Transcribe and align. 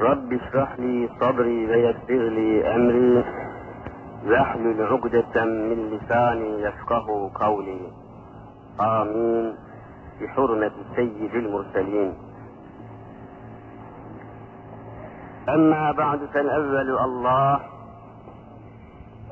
رب 0.00 0.32
اشرح 0.32 0.80
لي 0.80 1.08
صدري 1.20 1.66
ويسر 1.66 2.28
لي 2.28 2.74
أمري. 2.74 3.24
واحلل 4.26 4.82
عقدة 4.82 5.44
من 5.44 5.90
لساني 5.90 6.62
يفقه 6.62 7.30
قولي. 7.34 7.80
آمين. 8.80 9.56
بحرمة 10.20 10.70
سيد 10.96 11.34
المرسلين. 11.34 12.14
أما 15.48 15.92
بعد 15.92 16.18
فالأول 16.34 16.98
الله 16.98 17.60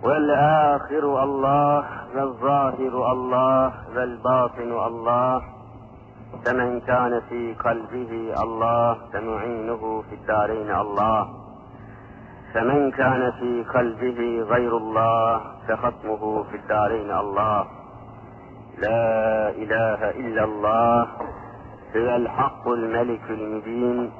والآخر 0.02 1.22
الله 1.22 1.84
والظاهر 2.16 3.12
الله 3.12 3.72
والباطن 3.96 4.72
الله. 4.86 5.54
فمن 6.44 6.80
كان 6.80 7.20
في 7.28 7.54
قلبه 7.54 8.12
الله 8.42 8.94
فمعينه 9.12 10.02
في 10.10 10.14
الدارين 10.14 10.70
الله. 10.70 11.28
فمن 12.54 12.90
كان 12.90 13.32
في 13.40 13.64
قلبه 13.75 14.20
غير 14.52 14.76
الله 14.76 15.40
فختمه 15.68 16.42
في 16.42 16.56
الدارين 16.56 17.11
الله. 17.11 17.66
لا 18.78 19.50
إله 19.50 20.00
إلا 20.11 20.44
الله 20.44 21.06
هو 21.96 22.16
الحق 22.16 22.68
الملك 22.68 23.30
المبين 23.30 24.11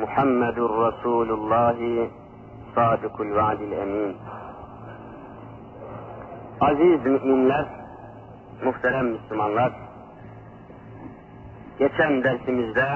محمد 0.00 0.58
رسول 0.58 1.30
الله 1.30 2.10
صادق 2.76 3.20
الوعد 3.20 3.60
الأمين. 3.60 4.16
Aziz 6.60 7.00
müminler, 7.06 7.66
muhterem 8.64 9.06
Müslümanlar, 9.16 9.72
geçen 11.80 12.24
dersimizde 12.24 12.88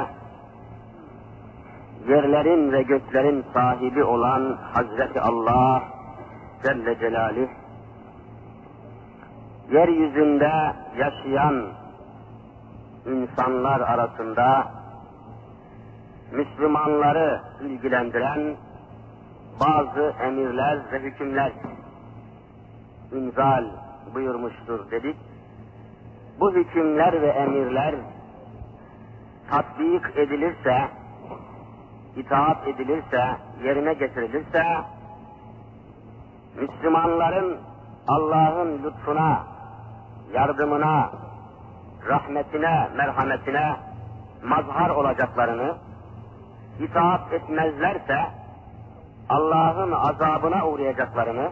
yerlerin 2.09 2.73
ve 2.73 2.83
göklerin 2.83 3.45
sahibi 3.55 4.05
olan 4.05 4.59
Hazreti 4.73 5.21
Allah 5.21 5.83
Celle 6.63 6.99
Celaluhu, 6.99 7.49
yeryüzünde 9.71 10.73
yaşayan 10.97 11.67
insanlar 13.07 13.81
arasında 13.81 14.67
Müslümanları 16.33 17.41
ilgilendiren 17.61 18.57
bazı 19.61 20.15
emirler 20.23 20.79
ve 20.93 20.99
hükümler 20.99 21.53
inzal 23.13 23.65
buyurmuştur 24.15 24.91
dedik. 24.91 25.17
Bu 26.41 26.55
hükümler 26.55 27.23
ve 27.23 27.29
emirler 27.29 27.95
tatbik 29.51 30.17
edilirse, 30.17 30.89
itaat 32.17 32.69
edilirse, 32.69 33.37
yerine 33.65 33.95
getirilirse, 33.95 34.65
Müslümanların 36.61 37.59
Allah'ın 38.09 38.83
lütfuna, 38.85 39.43
yardımına, 40.33 41.11
rahmetine, 42.09 42.89
merhametine 42.97 43.77
mazhar 44.45 44.91
olacaklarını, 44.91 45.75
itaat 46.81 47.33
etmezlerse 47.33 48.19
Allah'ın 49.29 49.93
azabına 49.93 50.67
uğrayacaklarını 50.67 51.51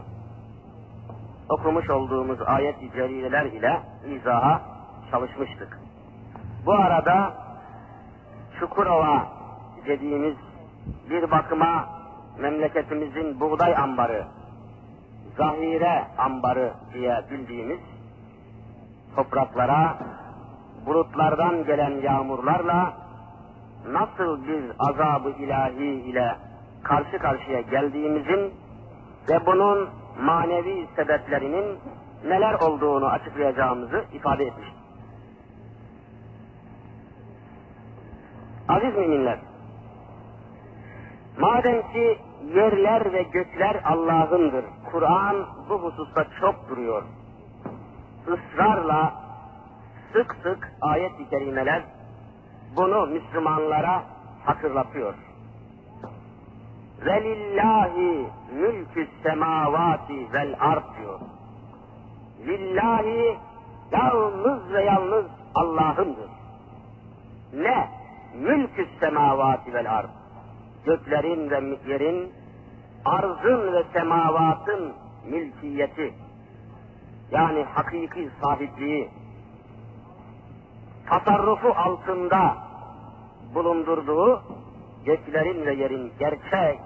okumuş 1.48 1.90
olduğumuz 1.90 2.38
ayet-i 2.42 2.92
celileler 2.92 3.44
ile 3.44 3.80
izaha 4.06 4.60
çalışmıştık. 5.10 5.78
Bu 6.66 6.72
arada 6.72 7.41
Çukurova 8.62 9.26
dediğimiz 9.86 10.36
bir 11.10 11.30
bakıma 11.30 11.88
memleketimizin 12.38 13.40
buğday 13.40 13.76
ambarı, 13.76 14.24
zahire 15.36 16.04
ambarı 16.18 16.72
diye 16.94 17.24
bildiğimiz 17.30 17.78
topraklara 19.16 19.98
bulutlardan 20.86 21.64
gelen 21.64 21.90
yağmurlarla 21.90 22.92
nasıl 23.86 24.46
bir 24.46 24.64
azabı 24.78 25.30
ilahi 25.30 25.84
ile 25.84 26.36
karşı 26.82 27.18
karşıya 27.18 27.60
geldiğimizin 27.60 28.54
ve 29.28 29.46
bunun 29.46 29.88
manevi 30.20 30.88
sebeplerinin 30.96 31.78
neler 32.24 32.54
olduğunu 32.54 33.06
açıklayacağımızı 33.06 34.04
ifade 34.12 34.44
etmiş. 34.44 34.81
Aziz 38.68 38.94
müminler, 38.96 39.38
madem 41.38 41.82
ki 41.82 42.18
yerler 42.54 43.12
ve 43.12 43.22
gökler 43.22 43.80
Allah'ındır, 43.84 44.64
Kur'an 44.92 45.46
bu 45.68 45.74
hususta 45.74 46.26
çok 46.40 46.68
duruyor. 46.68 47.02
Israrla 48.22 49.14
sık 50.12 50.36
sık 50.42 50.72
ayet-i 50.80 51.28
kerimeler 51.28 51.82
bunu 52.76 53.06
Müslümanlara 53.06 54.02
hatırlatıyor. 54.44 55.14
Velillahi 57.06 58.26
mülkü 58.52 59.08
semavati 59.22 60.32
vel 60.32 60.56
ard 60.60 60.84
diyor. 60.98 61.20
Lillahi 62.46 63.38
yalnız 63.92 64.72
ve 64.72 64.84
yalnız 64.84 65.26
Allah'ındır. 65.54 66.30
Ne? 67.52 68.01
Mülkü 68.34 68.88
semavati 69.00 69.74
vel 69.74 69.92
ard. 69.92 70.08
Göklerin 70.84 71.50
ve 71.50 71.78
yerin, 71.86 72.32
arzın 73.04 73.72
ve 73.72 73.84
semavatın 73.92 74.92
mülkiyeti. 75.30 76.14
Yani 77.30 77.64
hakiki 77.64 78.30
sahipliği, 78.42 79.10
tasarrufu 81.08 81.68
altında 81.68 82.56
bulundurduğu 83.54 84.42
göklerin 85.04 85.66
ve 85.66 85.74
yerin 85.74 86.12
gerçek 86.18 86.80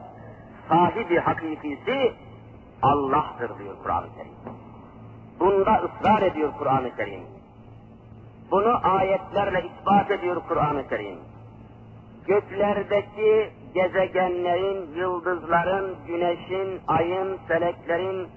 sahibi 0.69 1.19
hakikisi 1.19 2.13
Allah'tır 2.83 3.59
diyor 3.59 3.77
Kur'an-ı 3.83 4.07
Kerim. 4.17 4.57
Bunda 5.41 5.83
ısrar 5.83 6.23
ediyor 6.23 6.53
Kur'an-ı 6.59 6.97
Kerim. 6.97 7.21
Bunu 8.51 8.81
ayetlerle 8.83 9.65
ispat 9.67 10.11
ediyor 10.11 10.43
Kur'an-ı 10.49 10.89
Kerim. 10.89 11.19
Göklerdeki 12.27 13.51
gezegenlerin, 13.75 14.95
yıldızların, 14.95 15.97
güneşin, 16.07 16.81
ayın, 16.87 17.39
feleklerin 17.49 18.29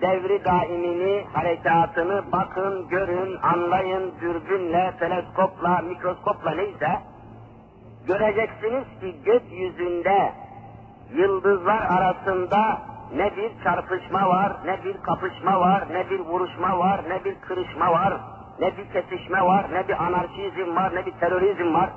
devri 0.00 0.44
daimini, 0.44 1.24
harekatını 1.32 2.22
bakın, 2.32 2.88
görün, 2.88 3.36
anlayın, 3.42 4.12
dürbünle, 4.20 4.94
teleskopla, 4.98 5.78
mikroskopla 5.78 6.50
neyse, 6.50 6.88
göreceksiniz 8.06 8.84
ki 9.00 9.14
gökyüzünde 9.24 10.32
yıldızlar 11.14 11.82
arasında 11.82 12.78
ne 13.16 13.36
bir 13.36 13.64
çarpışma 13.64 14.28
var, 14.28 14.52
ne 14.64 14.84
bir 14.84 14.96
kapışma 15.02 15.60
var, 15.60 15.84
ne 15.92 16.10
bir 16.10 16.20
vuruşma 16.20 16.78
var, 16.78 17.00
ne 17.08 17.24
bir 17.24 17.34
kırışma 17.34 17.92
var, 17.92 18.14
ne 18.60 18.76
bir 18.76 18.92
kesişme 18.92 19.42
var, 19.42 19.66
ne 19.72 19.88
bir 19.88 20.04
anarşizm 20.04 20.76
var, 20.76 20.94
ne 20.94 21.06
bir 21.06 21.12
terörizm 21.12 21.74
var. 21.74 21.90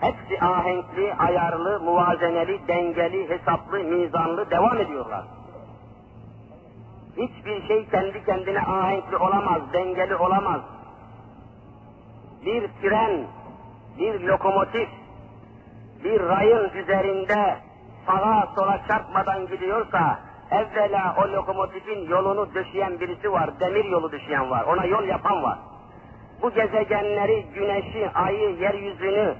Hepsi 0.00 0.44
ahenkli, 0.44 1.14
ayarlı, 1.14 1.80
muvazeneli, 1.80 2.68
dengeli, 2.68 3.28
hesaplı, 3.28 3.78
mizanlı 3.78 4.50
devam 4.50 4.78
ediyorlar. 4.78 5.24
Hiçbir 7.16 7.66
şey 7.66 7.86
kendi 7.88 8.24
kendine 8.24 8.60
ahenkli 8.60 9.16
olamaz, 9.16 9.62
dengeli 9.72 10.16
olamaz. 10.16 10.60
Bir 12.44 12.68
tren, 12.82 13.26
bir 13.98 14.20
lokomotif, 14.20 14.88
bir 16.04 16.20
rayın 16.20 16.70
üzerinde 16.74 17.56
sağa 18.06 18.48
sola 18.54 18.80
çarpmadan 18.88 19.46
gidiyorsa 19.46 20.18
evvela 20.50 21.16
o 21.18 21.32
lokomotifin 21.32 22.08
yolunu 22.08 22.54
döşeyen 22.54 23.00
birisi 23.00 23.32
var, 23.32 23.60
demir 23.60 23.84
yolu 23.84 24.12
döşeyen 24.12 24.50
var, 24.50 24.64
ona 24.64 24.84
yol 24.84 25.04
yapan 25.04 25.42
var. 25.42 25.58
Bu 26.42 26.50
gezegenleri, 26.50 27.46
güneşi, 27.54 28.10
ayı, 28.14 28.56
yeryüzünü 28.56 29.34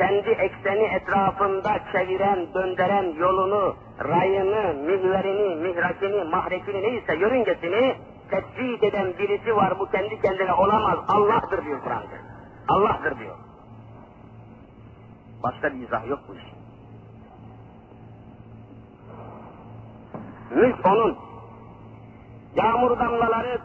kendi 0.00 0.30
ekseni 0.30 0.84
etrafında 0.84 1.78
çeviren, 1.92 2.54
döndüren 2.54 3.14
yolunu, 3.18 3.76
rayını, 4.04 4.74
mihverini, 4.74 5.56
mihrakini, 5.56 6.24
mahrekini 6.24 6.82
neyse 6.82 7.14
yörüngesini 7.14 7.96
tespit 8.30 8.84
eden 8.84 9.14
birisi 9.18 9.56
var. 9.56 9.78
Bu 9.78 9.90
kendi 9.90 10.20
kendine 10.22 10.54
olamaz. 10.54 10.98
Allah'tır 11.08 11.64
diyor 11.64 11.80
Kur'an. 11.84 12.02
Allah'tır 12.68 13.18
diyor. 13.18 13.36
Başka 15.42 15.72
bir 15.72 15.82
izah 15.86 16.08
yok 16.08 16.20
bu 16.28 16.34
iş. 16.34 16.44
Mülk 20.50 20.86
onun. 20.86 21.18
Yağmur 22.54 22.98
damlaları, 22.98 23.58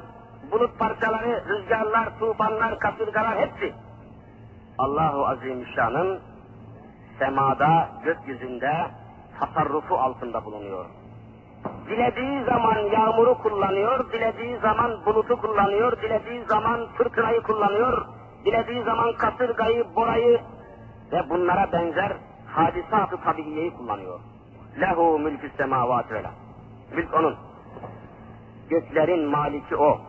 bulut 0.51 0.79
parçaları, 0.79 1.43
rüzgarlar, 1.49 2.19
tufanlar, 2.19 2.79
kasırgalar 2.79 3.37
hepsi. 3.39 3.84
Allahu 4.77 5.27
Azimüşşan'ın 5.27 6.19
semada, 7.19 7.89
gökyüzünde 8.04 8.74
tasarrufu 9.39 9.95
altında 9.95 10.45
bulunuyor. 10.45 10.86
Dilediği 11.89 12.44
zaman 12.44 12.77
yağmuru 12.77 13.38
kullanıyor, 13.38 14.12
dilediği 14.12 14.57
zaman 14.57 15.06
bulutu 15.06 15.42
kullanıyor, 15.42 16.01
dilediği 16.01 16.45
zaman 16.45 16.88
fırtınayı 16.98 17.42
kullanıyor, 17.42 18.06
dilediği 18.45 18.83
zaman 18.83 19.13
kasırgayı, 19.13 19.86
borayı 19.95 20.42
ve 21.12 21.30
bunlara 21.30 21.71
benzer 21.71 22.18
hadisat-ı 22.48 23.18
tabiiyeyi 23.18 23.74
kullanıyor. 23.74 24.19
Lehu 24.81 25.19
mülkü 25.19 25.51
semavat 25.57 26.12
ve 26.12 26.21
Mülk 26.95 27.13
onun. 27.13 27.36
Göklerin 28.69 29.30
maliki 29.30 29.75
o. 29.75 30.01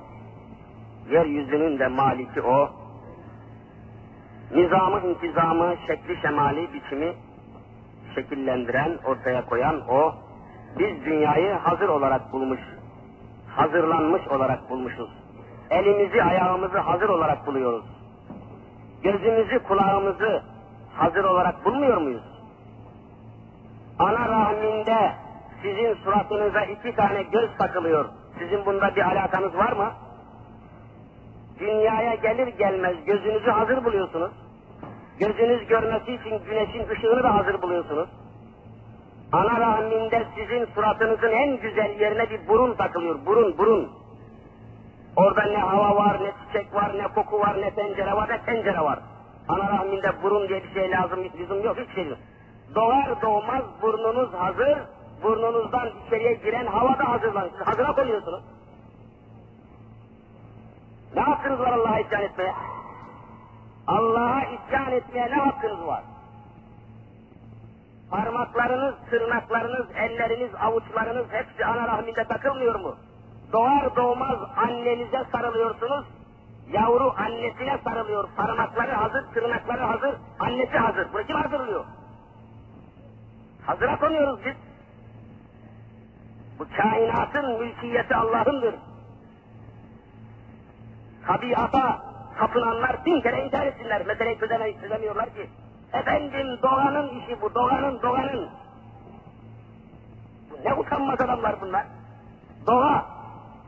Yeryüzünün 1.10 1.78
de 1.78 1.88
maliki 1.88 2.42
o. 2.42 2.70
Nizamı, 4.54 5.00
intizamı, 5.00 5.74
şekli, 5.86 6.20
şemali, 6.22 6.72
biçimi 6.72 7.14
şekillendiren, 8.14 8.98
ortaya 9.04 9.46
koyan 9.46 9.80
o. 9.88 10.14
Biz 10.78 11.04
dünyayı 11.04 11.52
hazır 11.52 11.88
olarak 11.88 12.32
bulmuş, 12.32 12.60
hazırlanmış 13.56 14.28
olarak 14.28 14.70
bulmuşuz. 14.70 15.10
Elimizi, 15.70 16.22
ayağımızı 16.22 16.78
hazır 16.78 17.08
olarak 17.08 17.46
buluyoruz. 17.46 17.84
Gözümüzü, 19.02 19.58
kulağımızı 19.58 20.42
hazır 20.94 21.24
olarak 21.24 21.64
bulmuyor 21.64 21.96
muyuz? 21.96 22.22
Ana 23.98 24.28
rahminde 24.28 25.12
sizin 25.62 25.94
suratınıza 25.94 26.60
iki 26.60 26.96
tane 26.96 27.22
göz 27.22 27.56
takılıyor. 27.58 28.04
Sizin 28.38 28.66
bunda 28.66 28.96
bir 28.96 29.02
alakanız 29.02 29.54
var 29.54 29.72
mı? 29.72 29.92
Dünyaya 31.58 32.14
gelir 32.14 32.46
gelmez 32.46 33.04
gözünüzü 33.04 33.50
hazır 33.50 33.84
buluyorsunuz. 33.84 34.32
Gözünüz 35.18 35.66
görmesi 35.66 36.12
için 36.12 36.38
güneşin 36.44 36.88
ışığını 36.88 37.22
da 37.22 37.34
hazır 37.34 37.62
buluyorsunuz. 37.62 38.08
Ana 39.32 39.60
rahminde 39.60 40.26
sizin 40.36 40.64
suratınızın 40.74 41.32
en 41.32 41.60
güzel 41.60 42.00
yerine 42.00 42.30
bir 42.30 42.48
burun 42.48 42.74
takılıyor. 42.74 43.26
Burun, 43.26 43.58
burun. 43.58 43.90
Orada 45.16 45.42
ne 45.42 45.56
hava 45.56 45.96
var, 45.96 46.20
ne 46.22 46.32
çiçek 46.46 46.74
var, 46.74 46.98
ne 46.98 47.08
koku 47.08 47.40
var, 47.40 47.60
ne 47.60 47.70
pencere 47.70 48.12
var, 48.12 48.28
ne 48.28 48.44
tencere 48.44 48.80
var. 48.80 48.98
Ana 49.48 49.68
rahminde 49.68 50.22
burun 50.22 50.48
diye 50.48 50.62
bir 50.62 50.74
şey 50.74 50.90
lazım, 50.90 51.24
lüzum 51.38 51.64
yok, 51.64 51.76
hiç 51.78 51.94
şey 51.94 52.06
yok. 52.06 52.18
Doğar 52.74 53.22
doğmaz 53.22 53.62
burnunuz 53.82 54.34
hazır, 54.34 54.78
burnunuzdan 55.22 55.88
içeriye 56.06 56.34
giren 56.34 56.66
hava 56.66 56.98
da 56.98 57.08
hazırlanır. 57.08 57.50
Siz 57.58 57.66
hazıra 57.66 57.92
koyuyorsunuz. 57.92 58.44
Ne 61.14 61.20
hakkınız 61.20 61.60
var 61.60 61.72
Allah'a 61.72 62.00
isyan 62.00 62.22
etmeye? 62.22 62.54
Allah'a 63.86 64.40
isyan 64.44 64.92
etmeye 64.92 65.30
ne 65.30 65.34
hakkınız 65.34 65.86
var? 65.86 66.02
Parmaklarınız, 68.10 68.94
tırnaklarınız, 69.10 69.86
elleriniz, 69.96 70.50
avuçlarınız 70.54 71.26
hepsi 71.30 71.64
ana 71.64 71.88
rahminde 71.88 72.24
takılmıyor 72.24 72.80
mu? 72.80 72.94
Doğar 73.52 73.96
doğmaz 73.96 74.38
annenize 74.56 75.24
sarılıyorsunuz, 75.32 76.06
yavru 76.72 77.14
annesine 77.16 77.78
sarılıyor. 77.84 78.28
Parmakları 78.36 78.92
hazır, 78.92 79.24
tırnakları 79.34 79.82
hazır, 79.82 80.14
annesi 80.38 80.78
hazır. 80.78 81.12
Bunu 81.12 81.22
kim 81.22 81.36
hazırlıyor? 81.36 81.84
Hazıra 83.66 83.98
konuyoruz 83.98 84.40
biz. 84.44 84.54
Bu 86.58 86.66
kainatın 86.76 87.58
mülkiyeti 87.60 88.14
Allah'ındır. 88.14 88.74
Tabiata 91.26 91.98
tapınanlar 92.38 93.04
bin 93.06 93.20
kere 93.20 93.44
inkar 93.44 93.66
etsinler. 93.66 94.06
Meseleyi 94.06 94.38
çözemeyi 94.38 94.80
çözemiyorlar 94.80 95.26
ki. 95.26 95.50
Efendim 95.92 96.58
doğanın 96.62 97.08
işi 97.08 97.40
bu, 97.40 97.54
doğanın, 97.54 98.02
doğanın. 98.02 98.48
Ne 100.64 100.74
utanmaz 100.74 101.20
adamlar 101.20 101.60
bunlar. 101.60 101.86
Doğa, 102.66 103.04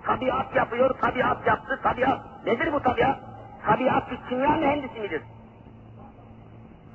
tabiat 0.07 0.57
yapıyor, 0.57 0.91
tabiat 1.01 1.47
yaptı, 1.47 1.81
tabiat. 1.83 2.21
Nedir 2.47 2.73
bu 2.73 2.81
tabiat? 2.81 3.19
Tabiat 3.67 4.11
bir 4.11 4.19
kimya 4.29 4.51
mühendisi 4.51 5.01
midir? 5.01 5.23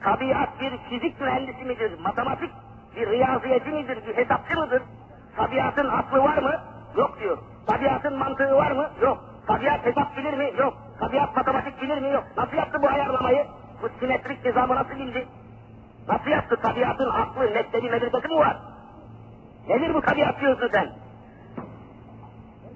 Tabiat 0.04 0.62
bir 0.62 0.78
fizik 0.78 1.22
mühendisi 1.22 1.66
midir? 1.66 2.00
Matematik 2.00 2.52
bir 2.96 3.10
riyaziyeci 3.10 3.70
midir? 3.70 4.08
Bir 4.08 4.18
hesapçı 4.18 4.60
mıdır? 4.60 4.84
Tabiatın 5.36 5.88
aklı 5.90 6.20
var 6.20 6.38
mı? 6.38 6.54
Yok 6.98 7.20
diyor. 7.20 7.38
Tabiatın 7.68 8.18
mantığı 8.18 8.56
var 8.56 8.72
mı? 8.72 8.90
Yok. 9.02 9.33
Tabiat 9.48 9.86
hesap 9.86 10.18
bilir 10.18 10.34
mi? 10.34 10.52
Yok. 10.58 10.74
Tabiat 11.00 11.36
matematik 11.36 11.82
bilir 11.82 11.98
mi? 12.02 12.10
Yok. 12.10 12.24
Nasıl 12.38 12.58
yaptı 12.58 12.82
bu 12.82 12.88
ayarlamayı? 12.88 13.46
Bu 13.82 13.90
simetrik 14.00 14.46
nizamı 14.46 14.76
nasıl 14.76 14.96
bildi? 14.96 15.28
Nasıl 16.08 16.30
yaptı? 16.30 16.56
Tabiatın 16.62 17.10
aklı, 17.10 17.42
mektebi, 17.52 17.90
medresesi 17.90 18.28
mi 18.28 18.36
var? 18.36 18.58
Nedir 19.68 19.94
bu 19.94 20.02
tabiat 20.02 20.42
diyorsun 20.42 20.70
sen? 20.74 20.90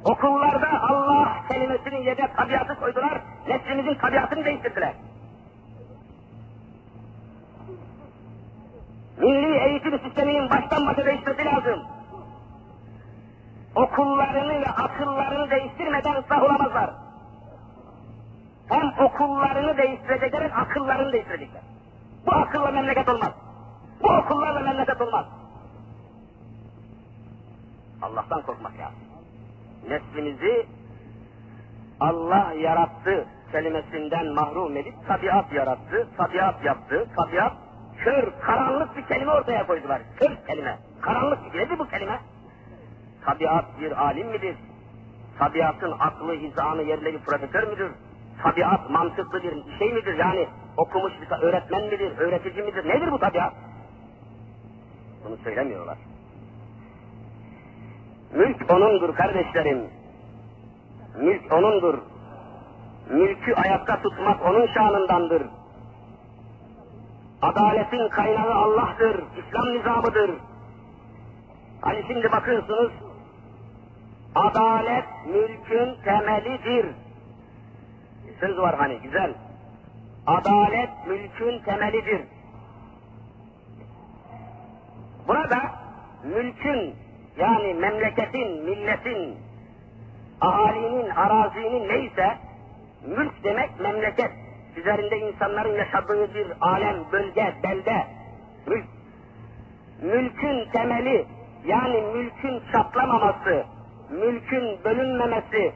Okullarda 0.03 0.81
Allah 0.89 1.35
kelimesinin 1.51 2.03
yerine 2.03 2.33
tabiatı 2.33 2.75
koydular, 2.79 3.21
neslimizin 3.47 3.95
tabiatını 3.95 4.45
değiştirdiler. 4.45 4.93
Milli 9.17 9.57
eğitim 9.57 9.99
sisteminin 9.99 10.49
baştan 10.49 10.87
başa 10.87 11.05
değişmesi 11.05 11.45
lazım. 11.45 11.79
Okullarını 13.77 14.61
ve 14.61 14.65
akıllarını 14.65 15.49
değiştirmeden 15.49 16.15
ıslah 16.15 16.43
olamazlar. 16.43 16.89
Hem 18.69 19.05
okullarını 19.05 19.77
değiştirecekler 19.77 20.41
hem 20.41 20.59
akıllarını 20.59 21.13
değiştirecekler. 21.13 21.61
Bu 22.25 22.35
akılla 22.35 22.71
memleket 22.71 23.09
olmaz. 23.09 23.31
Bu 24.03 24.07
okullarla 24.07 24.59
memleket 24.59 25.01
olmaz. 25.01 25.25
Allah'tan 28.01 28.41
korkmak 28.41 28.73
lazım. 28.79 28.99
Neslimizi 29.89 30.65
Allah 31.99 32.53
yarattı 32.53 33.25
kelimesinden 33.51 34.33
mahrum 34.33 34.77
edip 34.77 34.93
tabiat 35.07 35.53
yarattı, 35.53 36.07
tabiat 36.17 36.65
yaptı, 36.65 37.07
tabiat 37.15 37.53
kör, 37.97 38.31
karanlık 38.41 38.97
bir 38.97 39.05
kelime 39.05 39.31
ortaya 39.31 39.67
koydular. 39.67 40.01
Kör 40.19 40.35
kelime, 40.47 40.77
karanlık 41.01 41.53
bir 41.53 41.59
nedir 41.59 41.79
bu 41.79 41.87
kelime? 41.87 42.19
Tabiat 43.27 43.65
bir 43.81 43.91
alim 43.91 44.27
midir? 44.27 44.55
Tabiatın 45.39 45.91
aklı, 45.99 46.33
hizanı 46.33 46.81
yerle 46.81 47.13
bir 47.13 47.19
profesör 47.19 47.67
müdür? 47.67 47.91
Tabiat 48.43 48.89
mantıklı 48.89 49.43
bir 49.43 49.77
şey 49.79 49.93
midir? 49.93 50.17
Yani 50.17 50.47
okumuş 50.77 51.13
bir 51.21 51.31
öğretmen 51.41 51.83
midir, 51.83 52.17
öğretici 52.17 52.65
midir? 52.65 52.89
Nedir 52.89 53.11
bu 53.11 53.19
tabiat? 53.19 53.53
Bunu 55.25 55.37
söylemiyorlar. 55.37 55.97
Mülk 58.33 58.71
onundur 58.71 59.15
kardeşlerim. 59.15 59.89
Mülk 61.17 61.53
onundur. 61.53 61.97
Mülkü 63.09 63.53
ayakta 63.53 64.01
tutmak 64.01 64.45
onun 64.45 64.67
şanındandır. 64.67 65.43
Adaletin 67.41 68.09
kaynağı 68.09 68.53
Allah'tır, 68.53 69.23
İslam 69.37 69.73
nizamıdır. 69.73 70.31
Hani 71.81 72.03
şimdi 72.07 72.31
bakıyorsunuz, 72.31 72.91
adalet 74.37 75.05
mülkün 75.25 76.03
temelidir. 76.03 76.85
Söz 78.39 78.57
var 78.57 78.75
hani, 78.75 78.99
güzel. 78.99 79.33
Adalet 80.27 80.89
mülkün 81.07 81.59
temelidir. 81.59 82.21
Burada 85.27 85.59
mülkün 86.23 86.95
yani 87.37 87.73
memleketin, 87.73 88.63
milletin, 88.63 89.37
ahalinin, 90.41 91.09
arazinin 91.09 91.87
neyse 91.87 92.37
mülk 93.07 93.43
demek 93.43 93.79
memleket. 93.79 94.31
Üzerinde 94.75 95.19
insanların 95.19 95.75
yaşadığı 95.75 96.33
bir 96.33 96.47
alem, 96.61 97.11
bölge, 97.11 97.53
belde. 97.63 98.07
Mülk. 98.67 98.85
Mülkün 100.01 100.71
temeli 100.71 101.25
yani 101.65 102.01
mülkün 102.01 102.61
çatlamaması, 102.71 103.65
mülkün 104.09 104.83
bölünmemesi, 104.83 105.73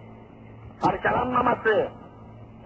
parçalanmaması, 0.81 1.89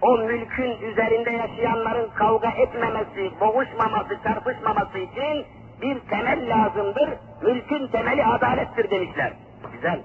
o 0.02 0.18
mülkün 0.18 0.70
üzerinde 0.70 1.30
yaşayanların 1.30 2.10
kavga 2.14 2.48
etmemesi, 2.48 3.40
boğuşmaması, 3.40 4.18
çarpışmaması 4.24 4.98
için 4.98 5.46
bir 5.82 6.00
temel 6.00 6.48
lazımdır. 6.50 7.08
Mülkün 7.42 7.86
temeli 7.86 8.24
adalettir 8.24 8.90
demişler. 8.90 9.32
Güzel. 9.72 10.02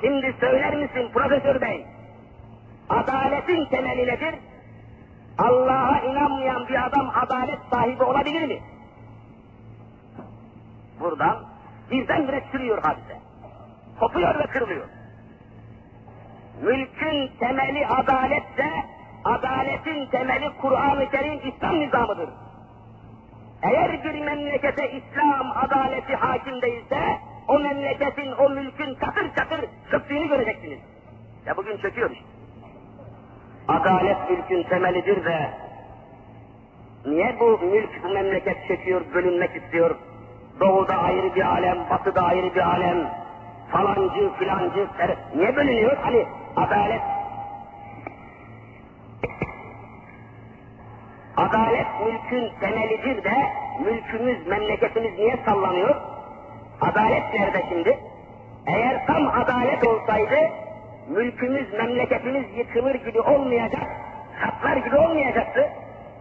Şimdi 0.00 0.34
söyler 0.40 0.76
misin 0.76 1.10
Profesör 1.12 1.60
Bey? 1.60 1.86
Adaletin 2.88 3.64
temeli 3.64 4.06
nedir? 4.06 4.34
Allah'a 5.38 6.00
inanmayan 6.00 6.68
bir 6.68 6.86
adam 6.86 7.10
adalet 7.14 7.58
sahibi 7.70 8.02
olabilir 8.02 8.46
mi? 8.46 8.58
Buradan 11.00 11.36
birdenbire 11.90 12.44
sürüyor 12.52 12.82
hadise. 12.82 13.27
Kopuyor 14.00 14.38
ve 14.38 14.46
kırılıyor. 14.46 14.86
Mülkün 16.62 17.30
temeli 17.40 17.86
adaletse, 17.86 18.70
adaletin 19.24 20.06
temeli 20.06 20.50
Kur'an-ı 20.60 21.10
Kerim 21.10 21.40
İslam 21.48 21.80
nizamıdır. 21.80 22.28
Eğer 23.62 24.04
bir 24.04 24.20
memlekete 24.20 24.90
İslam 24.90 25.52
adaleti 25.56 26.14
hakim 26.16 26.62
değilse, 26.62 27.18
o 27.48 27.58
memleketin, 27.58 28.32
o 28.32 28.48
mülkün 28.48 28.94
çatır 28.94 29.34
çatır 29.34 29.64
çöktüğünü 29.90 30.28
göreceksiniz. 30.28 30.78
Ya 31.46 31.56
bugün 31.56 31.76
çöküyor 31.76 32.10
işte. 32.10 32.24
Adalet 33.68 34.30
mülkün 34.30 34.62
temelidir 34.62 35.24
de, 35.24 35.50
niye 37.06 37.36
bu 37.40 37.58
mülk, 37.58 38.04
bu 38.04 38.08
memleket 38.08 38.68
çöküyor, 38.68 39.00
bölünmek 39.14 39.56
istiyor? 39.56 39.96
Doğuda 40.60 40.96
ayrı 40.96 41.34
bir 41.34 41.46
alem, 41.46 41.78
batıda 41.90 42.22
ayrı 42.22 42.54
bir 42.54 42.70
alem, 42.70 43.10
falancı, 43.70 44.32
filancı, 44.38 44.86
niye 45.34 45.56
bölünüyor? 45.56 45.96
Hani 45.96 46.26
adalet 46.56 47.02
Adalet 51.38 51.86
mülkün 52.06 52.52
temelidir 52.60 53.24
de 53.24 53.32
mülkümüz, 53.84 54.46
memleketimiz 54.46 55.18
niye 55.18 55.36
sallanıyor? 55.46 55.96
Adalet 56.80 57.34
nerede 57.34 57.64
şimdi? 57.68 57.98
Eğer 58.66 59.06
tam 59.06 59.28
adalet 59.28 59.86
olsaydı 59.86 60.36
mülkümüz, 61.08 61.72
memleketimiz 61.72 62.44
yıkılır 62.56 62.94
gibi 62.94 63.20
olmayacak, 63.20 63.82
katlar 64.42 64.76
gibi 64.76 64.96
olmayacaktı. 64.96 65.68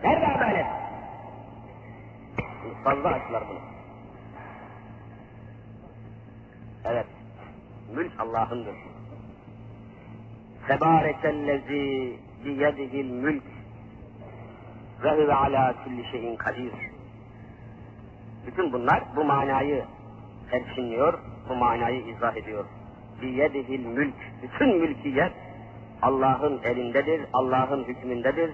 Nerede 0.03 0.27
adalet? 0.27 0.65
Fazla 2.83 3.09
açtılar 3.09 3.43
bunu. 3.49 3.59
Evet, 6.85 7.05
mülk 7.97 8.11
Allah'ındır. 8.19 8.75
Tebârekellezî 10.67 12.17
biyedihil 12.45 13.11
mülk 13.11 13.43
ve 15.03 15.11
huve 15.11 15.33
ala 15.33 15.75
kulli 15.83 16.11
şeyin 16.11 16.35
kadir. 16.35 16.73
Bütün 18.47 18.73
bunlar 18.73 19.03
bu 19.15 19.23
manayı 19.23 19.85
terkinliyor, 20.51 21.19
bu 21.49 21.55
manayı 21.55 22.01
izah 22.07 22.37
ediyor. 22.37 22.65
Biyedihil 23.21 23.85
mülk, 23.85 24.15
bütün 24.43 24.77
mülkiyet 24.77 25.33
Allah'ın 26.01 26.59
elindedir, 26.63 27.21
Allah'ın 27.33 27.83
hükmündedir, 27.83 28.51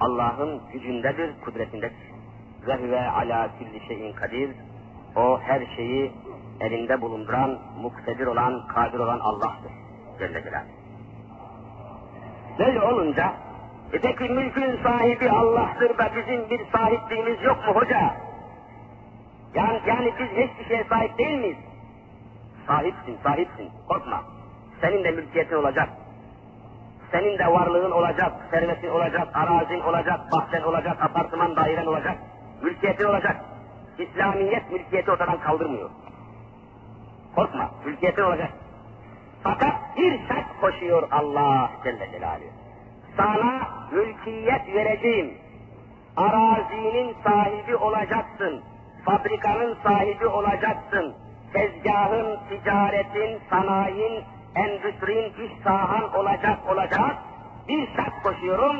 Allah'ın 0.00 0.60
gücündedir, 0.72 1.30
kudretindedir. 1.44 2.06
Ve 2.66 2.76
huve 2.76 3.10
ala 3.10 3.50
kulli 3.58 3.86
şeyin 3.88 4.12
kadir. 4.12 4.50
O 5.16 5.40
her 5.40 5.66
şeyi 5.76 6.12
elinde 6.60 7.00
bulunduran, 7.00 7.58
muktedir 7.82 8.26
olan, 8.26 8.66
kadir 8.66 8.98
olan 8.98 9.18
Allah'tır. 9.18 9.72
Celle 10.18 10.42
Celaluhu. 10.42 10.70
Böyle 12.58 12.82
olunca 12.82 13.32
e 13.92 14.00
peki 14.00 14.24
mülkün 14.24 14.82
sahibi 14.82 15.30
Allah'tır 15.30 15.98
da 15.98 16.10
bizim 16.16 16.50
bir 16.50 16.60
sahipliğimiz 16.72 17.42
yok 17.42 17.66
mu 17.66 17.74
hoca? 17.74 18.14
Yani, 19.54 19.80
yani 19.86 20.12
biz 20.18 20.28
hiçbir 20.28 20.64
şeye 20.68 20.84
sahip 20.84 21.18
değil 21.18 21.38
miyiz? 21.38 21.56
Sahipsin, 22.66 23.18
sahipsin. 23.22 23.70
Korkma. 23.88 24.22
Senin 24.80 25.04
de 25.04 25.10
mülkiyetin 25.10 25.56
olacak. 25.56 25.88
Senin 27.10 27.38
de 27.38 27.46
varlığın 27.46 27.90
olacak, 27.90 28.32
servetin 28.50 28.88
olacak, 28.88 29.28
arazin 29.34 29.80
olacak, 29.80 30.20
bahçen 30.32 30.62
olacak, 30.62 31.02
apartman 31.02 31.56
dairen 31.56 31.86
olacak. 31.86 32.16
Mülkiyetin 32.62 33.04
olacak. 33.04 33.36
İslamiyet 33.98 34.72
mülkiyeti 34.72 35.10
ortadan 35.10 35.40
kaldırmıyor. 35.40 35.90
Korkma, 37.36 37.70
mülkiyetin 37.84 38.22
olacak. 38.22 38.50
Fakat 39.42 39.96
bir 39.96 40.28
şart 40.28 40.60
koşuyor 40.60 41.08
Allah 41.10 41.70
Celle 41.84 42.10
Celaluhu 42.10 42.66
sana 43.16 43.68
mülkiyet 43.92 44.74
vereceğim. 44.74 45.34
Arazinin 46.16 47.16
sahibi 47.24 47.76
olacaksın. 47.76 48.62
Fabrikanın 49.04 49.76
sahibi 49.82 50.26
olacaksın. 50.26 51.14
Tezgahın, 51.52 52.38
ticaretin, 52.48 53.40
sanayin, 53.50 54.24
endüstrin, 54.54 55.44
iş 55.44 55.52
sahan 55.64 56.14
olacak 56.14 56.58
olacak. 56.72 57.16
Bir 57.68 57.88
şart 57.96 58.22
koşuyorum. 58.22 58.76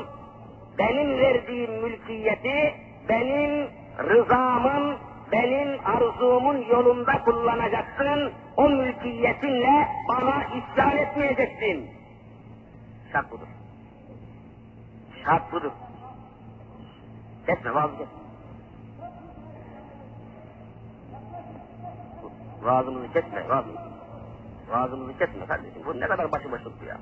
Benim 0.79 1.19
verdiğim 1.19 1.83
mülkiyeti 1.83 2.75
benim 3.09 3.69
rızamın, 3.99 4.97
benim 5.33 5.87
arzumun 5.87 6.57
yolunda 6.57 7.25
kullanacaksın. 7.25 8.33
O 8.57 8.69
mülkiyetinle 8.69 9.89
bana 10.09 10.45
isyan 10.45 10.97
etmeyeceksin. 10.97 11.91
Şart 13.13 13.31
budur. 13.31 13.47
Şart 15.25 15.53
budur. 15.53 15.71
Kesme 17.47 17.75
vazgeç. 17.75 18.09
Vaazımızı 22.63 23.13
kesme, 23.13 23.49
vaazımızı. 23.49 23.81
Vaazımızı 24.69 25.19
kesme 25.19 25.47
kardeşim. 25.47 25.83
Bu 25.87 26.01
ne 26.01 26.07
kadar 26.07 26.33
başıboşluk 26.33 26.81
bu 26.81 26.85
ya. 26.85 26.97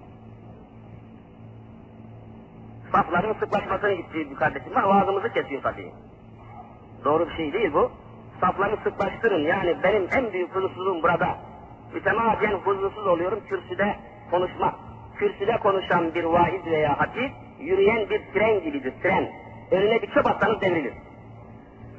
Safların 2.93 3.33
sıklaşmasını 3.33 3.93
istiyor 3.93 4.31
bir 4.31 4.37
kardeşim. 4.37 4.73
Ha, 4.75 4.89
vaazımızı 4.89 5.33
kesiyor 5.33 5.63
tabii. 5.63 5.93
Doğru 7.05 7.29
bir 7.29 7.37
şey 7.37 7.53
değil 7.53 7.73
bu. 7.73 7.91
Safları 8.45 8.77
sıklaştırın. 8.85 9.43
Yani 9.43 9.77
benim 9.83 10.09
en 10.17 10.33
büyük 10.33 10.55
huzursuzluğum 10.55 11.03
burada. 11.03 11.37
Mütemadiyen 11.95 12.53
huzursuz 12.53 13.07
oluyorum 13.07 13.41
kürsüde 13.49 13.97
konuşmak. 14.31 14.75
Kürsüde 15.17 15.57
konuşan 15.57 16.15
bir 16.15 16.25
vaiz 16.25 16.67
veya 16.67 17.01
hatip, 17.01 17.33
yürüyen 17.61 18.11
bir 18.11 18.23
tren 18.35 18.65
gibidir, 18.65 18.95
tren. 19.03 19.29
Önüne 19.71 20.03
bir 20.03 20.07
çöp 20.07 20.27
atsanız 20.27 20.61
devrilir. 20.61 20.93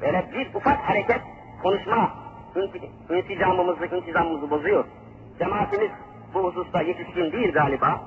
Böyle 0.02 0.26
bir 0.32 0.54
ufak 0.54 0.78
hareket, 0.78 1.20
konuşma, 1.62 2.14
insicamımızı, 3.10 3.86
intizamımızı 3.86 4.50
bozuyor. 4.50 4.84
Cemaatimiz 5.38 5.90
bu 6.34 6.44
hususta 6.44 6.82
yetişkin 6.82 7.32
değil 7.32 7.52
galiba. 7.52 8.00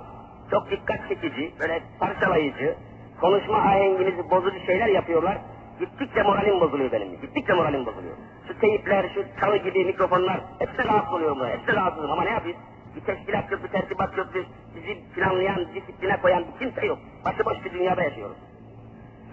Çok 0.52 0.72
dikkat 0.72 1.10
çekici, 1.10 1.54
böyle 1.60 1.82
parçalayıcı, 2.00 2.76
konuşma 3.22 3.58
ahengimizi 3.58 4.30
bozucu 4.32 4.60
şeyler 4.66 4.88
yapıyorlar. 4.88 5.38
Gittikçe 5.80 6.24
moralim 6.24 6.62
bozuluyor 6.62 6.92
benim. 6.92 7.22
Gittikçe 7.22 7.54
moralim 7.54 7.86
bozuluyor. 7.86 8.16
Şu 8.50 8.60
teyipler, 8.60 9.10
şu 9.14 9.24
çalı 9.40 9.58
gibi 9.58 9.86
mikrofonlar, 9.86 10.42
hepsi 10.60 10.88
rahatsız 10.88 11.14
oluyor 11.14 11.36
buna. 11.36 11.50
Hepsi 11.50 11.76
rahatsızım 11.76 12.12
ama 12.12 12.24
ne 12.24 12.30
yapayım? 12.30 12.58
Bir 12.96 13.02
teşkilat 13.02 13.52
bir 13.52 13.68
tertibat 13.68 14.18
bir 14.18 14.46
bizi 14.76 15.14
planlayan, 15.16 15.68
disipline 15.76 16.22
koyan 16.22 16.44
bir 16.48 16.60
kimse 16.60 16.86
yok. 16.86 17.00
Başıboş 17.26 17.66
bir 17.66 17.74
dünyada 17.74 18.04
yaşıyoruz. 18.04 18.38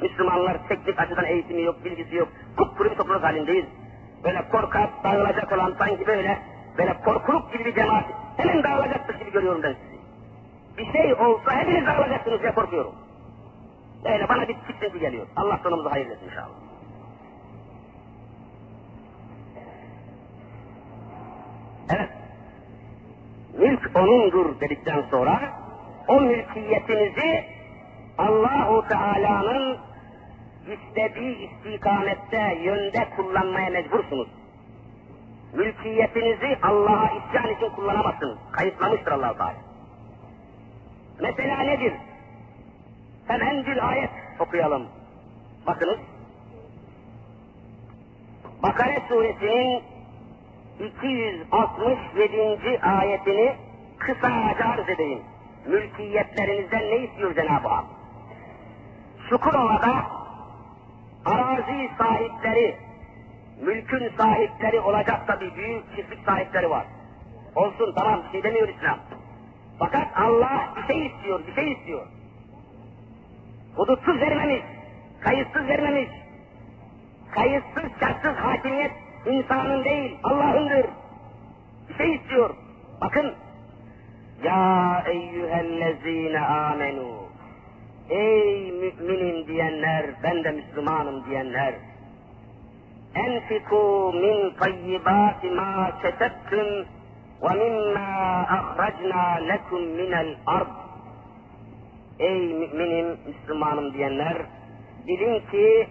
Müslümanlar 0.03 0.69
teknik 0.69 1.01
açıdan 1.01 1.25
eğitimi 1.25 1.63
yok, 1.63 1.85
bilgisi 1.85 2.17
yok. 2.17 2.29
Kupkuru 2.57 2.91
bir 2.91 2.97
topluluk 2.97 3.23
halindeyiz. 3.23 3.67
Böyle 4.25 4.49
korkak, 4.49 5.05
dağılacak 5.05 5.53
olan 5.53 5.75
sanki 5.79 6.07
böyle, 6.07 6.39
böyle 6.79 6.95
korkuluk 7.05 7.53
gibi 7.53 7.65
bir 7.65 7.75
cemaat. 7.75 8.05
Hemen 8.37 8.63
dağılacakmış 8.63 9.19
gibi 9.19 9.33
görüyorum 9.33 9.63
ben 9.63 9.75
sizi. 9.83 9.97
Bir 10.79 10.93
şey 10.93 11.15
olsa 11.15 11.53
hepiniz 11.53 11.87
dağılacaksınız 11.87 12.43
diye 12.43 12.55
korkuyorum. 12.55 12.95
Böyle 14.05 14.29
bana 14.29 14.49
bir 14.49 14.55
tiksinti 14.55 15.01
geliyor. 15.01 15.27
Allah 15.37 15.61
sonumuzu 15.63 15.91
hayır 15.91 16.07
etsin 16.07 16.27
inşallah. 16.27 16.66
Evet. 21.95 22.09
Mülk 23.59 23.91
onundur 23.97 24.61
dedikten 24.61 25.03
sonra 25.11 25.53
o 26.09 26.21
mülkiyetinizi 26.21 27.45
Allahu 28.19 28.89
Teala'nın 28.89 29.79
istediği 30.67 31.51
istikamette, 31.51 32.59
yönde 32.63 33.09
kullanmaya 33.17 33.71
mecbursunuz. 33.71 34.29
Mülkiyetinizi 35.55 36.59
Allah'a 36.63 37.11
isyan 37.11 37.55
için 37.57 37.69
kullanamazsınız. 37.69 38.39
Kayıtlamıştır 38.53 39.13
allah 39.13 39.37
Teala. 39.37 39.55
Mesela 41.21 41.59
nedir? 41.59 41.93
Hemen 43.27 43.67
bir 43.67 43.89
ayet 43.89 44.11
okuyalım. 44.39 44.87
Bakınız. 45.67 45.99
Bakara 48.63 49.01
suresinin 49.09 49.83
267. 50.81 52.81
ayetini 52.83 53.57
kısaca 53.99 54.65
arz 54.65 54.89
edeyim. 54.89 55.23
Mülkiyetlerinizden 55.67 56.83
ne 56.83 56.97
istiyor 56.97 57.35
Cenab-ı 57.35 57.69
Hak? 57.69 57.85
Şukurova'da 59.31 60.07
arazi 61.25 61.91
sahipleri, 61.99 62.77
mülkün 63.63 64.13
sahipleri 64.19 64.81
olacak 64.81 65.27
tabi 65.27 65.55
büyük 65.55 65.97
çiftlik 65.97 66.25
sahipleri 66.27 66.71
var. 66.71 66.87
Olsun 67.55 67.95
tamam 67.99 68.23
bir 68.25 68.31
şey 68.33 68.43
demiyor 68.43 68.69
İslam. 68.69 68.99
Fakat 69.79 70.07
Allah 70.17 70.75
bir 70.77 70.95
şey 70.95 71.07
istiyor, 71.07 71.41
bir 71.47 71.55
şey 71.55 71.73
istiyor. 71.73 72.07
Hudutsuz 73.77 74.21
vermemiş, 74.21 74.63
kayıtsız 75.21 75.69
vermemiş. 75.69 76.11
Kayıtsız, 77.31 77.91
şartsız 78.01 78.37
hakimiyet 78.37 78.93
insanın 79.27 79.85
değil, 79.85 80.19
Allah'ındır. 80.23 80.87
Bir 81.89 81.95
şey 81.95 82.15
istiyor. 82.15 82.55
Bakın. 83.01 83.35
Ya 84.45 85.05
eyyühellezine 85.07 86.41
amenu. 86.41 87.27
Ey 88.11 88.73
müminim 88.73 89.47
diyenler, 89.47 90.07
ben 90.23 90.45
de 90.45 90.51
Müslümanım 90.51 91.25
diyenler. 91.25 91.75
enfiku 93.15 94.13
min 94.15 94.51
tayyibati 94.61 95.51
ma 95.51 95.91
kesebtüm 96.03 96.87
ve 97.43 97.55
mimma 97.55 98.09
ahracna 98.57 99.23
lekum 99.49 99.83
minel 99.83 100.37
ard. 100.47 100.69
Ey 102.19 102.55
müminim, 102.55 103.19
Müslümanım 103.27 103.93
diyenler, 103.95 104.37
bilin 105.07 105.41
ki 105.51 105.89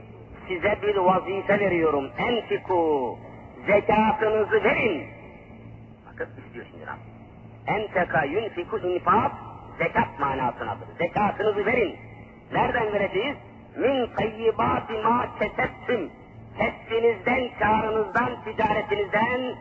size 0.47 0.77
bir 0.81 0.95
vazife 0.95 1.59
veriyorum. 1.59 2.09
Enfiku, 2.17 3.17
zekatınızı 3.67 4.63
verin. 4.63 5.07
Bakın 6.07 6.29
istiyor 6.45 6.65
şimdi 6.71 6.85
Rabbim. 6.87 7.15
Enteka 7.67 8.25
yunfiku 8.25 8.77
infak, 8.77 9.31
zekat 9.77 10.19
manasınadır. 10.19 10.87
Zekatınızı 10.97 11.65
verin. 11.65 11.95
Nereden 12.53 12.93
vereceğiz? 12.93 13.37
Min 13.77 14.07
tayyibati 14.15 14.93
ma 14.93 15.27
kesebtüm. 15.39 16.11
Kesbinizden, 16.57 17.49
karınızdan, 17.59 18.43
ticaretinizden, 18.43 19.55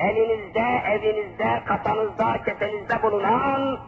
elinizde, 0.00 0.82
evinizde, 0.88 1.62
kasanızda, 1.66 2.42
kesenizde 2.44 3.02
bulunan 3.02 3.78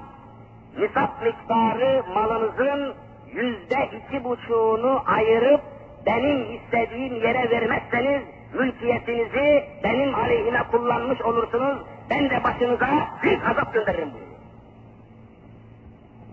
nisap 0.78 1.23
miktarı 1.23 2.02
malınızın 2.14 2.95
yüzde 3.33 3.90
iki 3.99 4.25
buçuğunu 4.25 5.02
ayırıp 5.07 5.61
benim 6.07 6.57
istediğim 6.57 7.14
yere 7.14 7.50
vermezseniz 7.50 8.23
mülkiyetinizi 8.54 9.64
benim 9.85 10.14
aleyhime 10.14 10.62
kullanmış 10.71 11.21
olursunuz. 11.21 11.78
Ben 12.11 12.30
de 12.30 12.45
başınıza 12.45 13.09
büyük 13.23 13.49
azap 13.49 13.75
gönderirim 13.75 14.12
buyuruyor. 14.12 14.40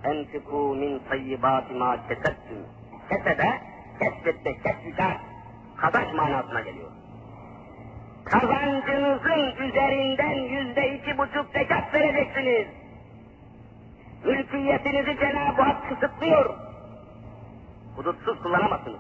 Enfiku 0.03 0.75
min 0.75 1.01
tayyibati 1.09 1.74
ma 1.74 1.97
kesettüm. 2.07 2.65
Kesede, 3.09 3.62
kesbette, 4.00 4.57
kesbikar, 4.63 5.17
kazanç 5.77 6.13
manasına 6.13 6.62
geliyor. 6.62 6.91
Kazancınızın 8.25 9.67
üzerinden 9.67 10.36
yüzde 10.36 10.95
iki 10.95 11.17
buçuk 11.17 11.45
zekat 11.53 11.93
vereceksiniz. 11.93 12.67
Mülkiyetinizi 14.25 15.19
Cenab-ı 15.19 15.62
Hak 15.62 15.89
kısıtlıyor. 15.89 16.55
Hudutsuz 17.95 18.43
kullanamazsınız. 18.43 19.00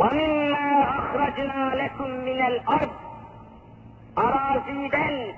وَمِمَّا 0.00 0.66
أَخْرَجْنَا 1.00 1.60
لَكُمْ 1.82 2.10
مِنَ 2.28 2.40
الْأَرْضِ 2.52 2.90
Araziden, 4.16 5.34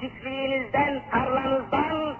çiftliğinizden, 0.00 1.02
tarlanızdan 1.10 2.14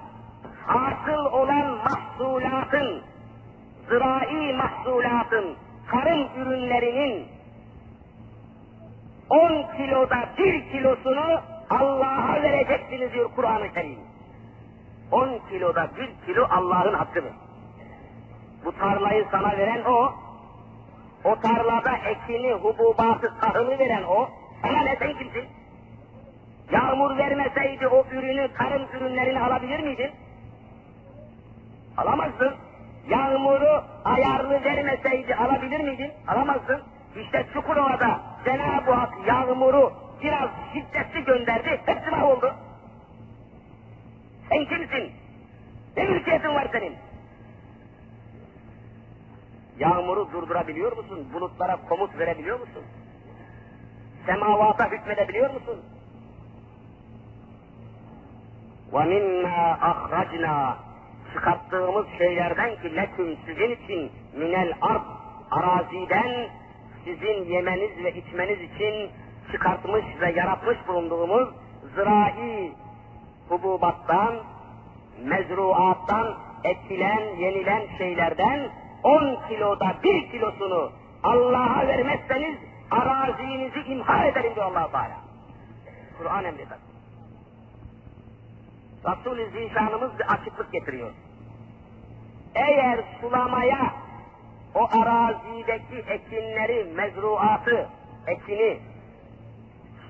hasıl 0.67 1.25
olan 1.25 1.71
mahsulatın, 1.71 3.03
zırai 3.89 4.53
mahsulatın, 4.53 5.57
tarım 5.91 6.29
ürünlerinin 6.37 7.27
10 9.31 9.77
kiloda 9.77 10.29
bir 10.39 10.73
kilosunu 10.73 11.41
Allah'a 11.71 12.43
vereceksiniz 12.43 13.13
diyor 13.13 13.31
Kur'an-ı 13.37 13.73
Kerim. 13.73 13.99
10 15.11 15.39
kiloda 15.51 15.91
bir 15.99 16.27
kilo 16.27 16.47
Allah'ın 16.51 16.95
hakkıdır. 16.95 17.33
Bu 18.65 18.73
tarlayı 18.73 19.27
sana 19.31 19.59
veren 19.59 19.85
o, 19.85 20.13
o 21.24 21.36
tarlada 21.40 21.92
ekini, 21.98 22.54
hububatı, 22.54 23.34
tahılı 23.42 23.80
veren 23.80 24.04
o, 24.04 24.30
sana 24.62 24.82
ne 24.82 24.96
sen 25.00 25.14
kimsin? 25.18 25.46
Yağmur 26.72 27.18
vermeseydi 27.18 27.88
o 27.88 28.06
ürünü, 28.12 28.54
tarım 28.54 28.88
ürünlerini 28.94 29.40
alabilir 29.40 29.80
miydin? 29.80 30.12
Alamazdın. 31.98 32.56
Yağmuru 33.10 33.84
ayarlı 34.06 34.64
vermeseydi 34.64 35.36
alabilir 35.36 35.80
miydin? 35.80 36.12
Alamazdın. 36.28 36.82
İşte 37.16 37.46
Çukurova'da 37.54 38.22
Cenab-ı 38.46 38.92
Hak 38.92 39.28
yağmuru 39.28 39.94
biraz 40.24 40.50
şiddetli 40.74 41.24
gönderdi, 41.24 41.82
hepsi 41.86 42.10
mahvoldu. 42.12 42.54
Sen 44.50 44.66
kimsin? 44.66 45.12
Ne 45.98 46.04
mülkiyetin 46.04 46.56
var 46.56 46.68
senin? 46.72 46.96
Yağmuru 49.80 50.32
durdurabiliyor 50.32 50.98
musun? 50.98 51.19
Bulutlara 51.29 51.79
komut 51.89 52.19
verebiliyor 52.19 52.61
musun? 52.61 52.85
Semavata 54.27 54.91
hükmedebiliyor 54.91 55.51
musun? 55.51 55.77
وَمِمَّا 58.93 59.79
أَخْرَجْنَا 59.91 60.75
Çıkarttığımız 61.35 62.07
şeylerden 62.19 62.77
ki 62.77 62.97
leküm 62.97 63.37
sizin 63.47 63.71
için 63.71 64.13
minel 64.37 64.73
ard 64.81 65.03
araziden 65.51 66.49
sizin 67.05 67.45
yemeniz 67.45 68.05
ve 68.05 68.15
içmeniz 68.15 68.59
için 68.61 69.11
çıkartmış 69.53 70.05
ve 70.21 70.33
yaratmış 70.33 70.79
bulunduğumuz 70.89 71.49
zırai 71.95 72.73
hububattan, 73.49 74.35
mezruattan 75.25 76.35
ekilen, 76.65 77.37
yenilen 77.39 77.83
şeylerden 77.99 78.71
10 79.03 79.39
kiloda 79.49 79.95
bir 80.03 80.31
kilosunu 80.31 80.93
Allah'a 81.24 81.88
vermezseniz 81.88 82.58
arazinizi 82.92 83.80
imha 83.80 84.26
ederim 84.26 84.56
diyor 84.56 84.66
allah 84.66 84.92
Teala. 84.92 85.18
Kur'an 86.18 86.46
emreder. 86.46 86.78
Resul-i 89.06 89.50
Zişanımız 89.50 90.20
bir 90.20 90.34
açıklık 90.34 90.72
getiriyor. 90.72 91.12
Eğer 92.56 93.00
sulamaya 93.22 93.94
o 94.76 94.88
arazideki 95.02 95.98
ekinleri, 96.08 96.94
mezruatı, 96.96 97.90
ekini 98.28 98.80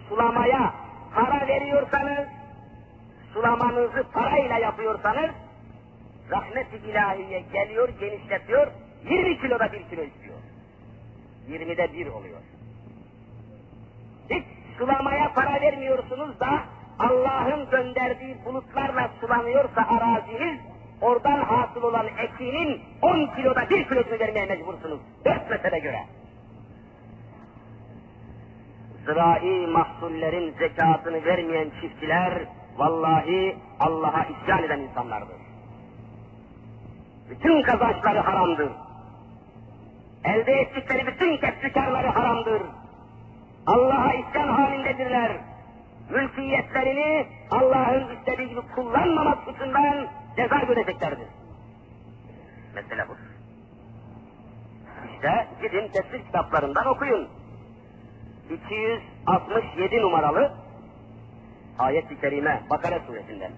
sulamaya 0.09 0.73
para 1.15 1.47
veriyorsanız, 1.47 2.27
sulamanızı 3.33 4.05
parayla 4.13 4.57
yapıyorsanız, 4.57 5.31
rahmet-i 6.31 6.77
ilahiye 6.77 7.39
geliyor, 7.39 7.89
genişletiyor, 7.89 8.67
20 9.09 9.41
kiloda 9.41 9.71
bir 9.71 9.83
kilo 9.89 10.01
istiyor. 10.03 10.28
20'de 11.49 11.93
bir 11.93 12.07
oluyor. 12.07 12.39
Hiç 14.29 14.43
sulamaya 14.77 15.33
para 15.33 15.61
vermiyorsunuz 15.61 16.39
da 16.39 16.63
Allah'ın 16.99 17.69
gönderdiği 17.69 18.45
bulutlarla 18.45 19.09
sulanıyorsa 19.21 19.81
araziniz, 19.81 20.59
oradan 21.01 21.43
hasıl 21.43 21.83
olan 21.83 22.07
ekinin 22.07 22.81
10 23.01 23.35
kiloda 23.35 23.69
bir 23.69 23.87
kilosunu 23.87 24.19
vermeye 24.19 24.45
mecbursunuz. 24.45 24.99
Dört 25.25 25.49
mesele 25.49 25.79
göre. 25.79 26.05
Zırai 29.05 29.67
mahsullerin 29.67 30.53
zekatını 30.59 31.25
vermeyen 31.25 31.71
çiftçiler, 31.81 32.33
vallahi 32.77 33.57
Allah'a 33.79 34.25
isyan 34.25 34.63
eden 34.63 34.79
insanlardır. 34.79 35.37
Bütün 37.29 37.61
kazançları 37.61 38.19
haramdır. 38.19 38.69
Elde 40.23 40.51
ettikleri 40.51 41.07
bütün 41.07 41.37
kesbikarları 41.37 42.07
haramdır. 42.07 42.61
Allah'a 43.67 44.13
isyan 44.13 44.47
halindedirler 44.47 45.37
mülkiyetlerini 46.09 47.27
Allah'ın 47.51 48.15
istediği 48.15 48.49
gibi 48.49 48.61
kullanmamak 48.75 49.37
suçundan 49.43 50.07
ceza 50.35 50.57
göreceklerdir. 50.59 51.27
Mesele 52.75 53.07
bu. 53.07 53.15
İşte 55.13 55.47
gidin 55.61 55.87
tefsir 55.87 56.25
kitaplarından 56.25 56.87
okuyun. 56.87 57.27
267 58.49 60.01
numaralı 60.01 60.51
ayet-i 61.79 62.21
kerime 62.21 62.63
Bakara 62.69 62.99
suresinden. 62.99 63.51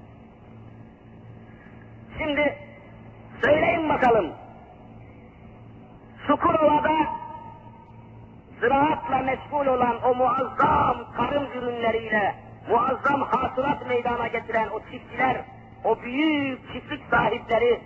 Şimdi 2.17 2.58
söyleyin 3.43 3.89
bakalım. 3.89 4.32
Çukurova'da 6.28 6.98
ziraatla 8.60 9.18
meşgul 9.18 9.66
olan 9.66 10.04
o 10.04 10.16
muazzam 10.16 10.98
tarım 11.18 11.48
ürünleriyle 11.56 12.36
muazzam 12.70 13.22
hasılat 13.22 13.88
meydana 13.88 14.28
getiren 14.28 14.68
o 14.68 14.80
çiftçiler, 14.80 15.42
o 15.84 16.02
büyük 16.02 16.74
çiftlik 16.74 17.02
sahipleri 17.12 17.82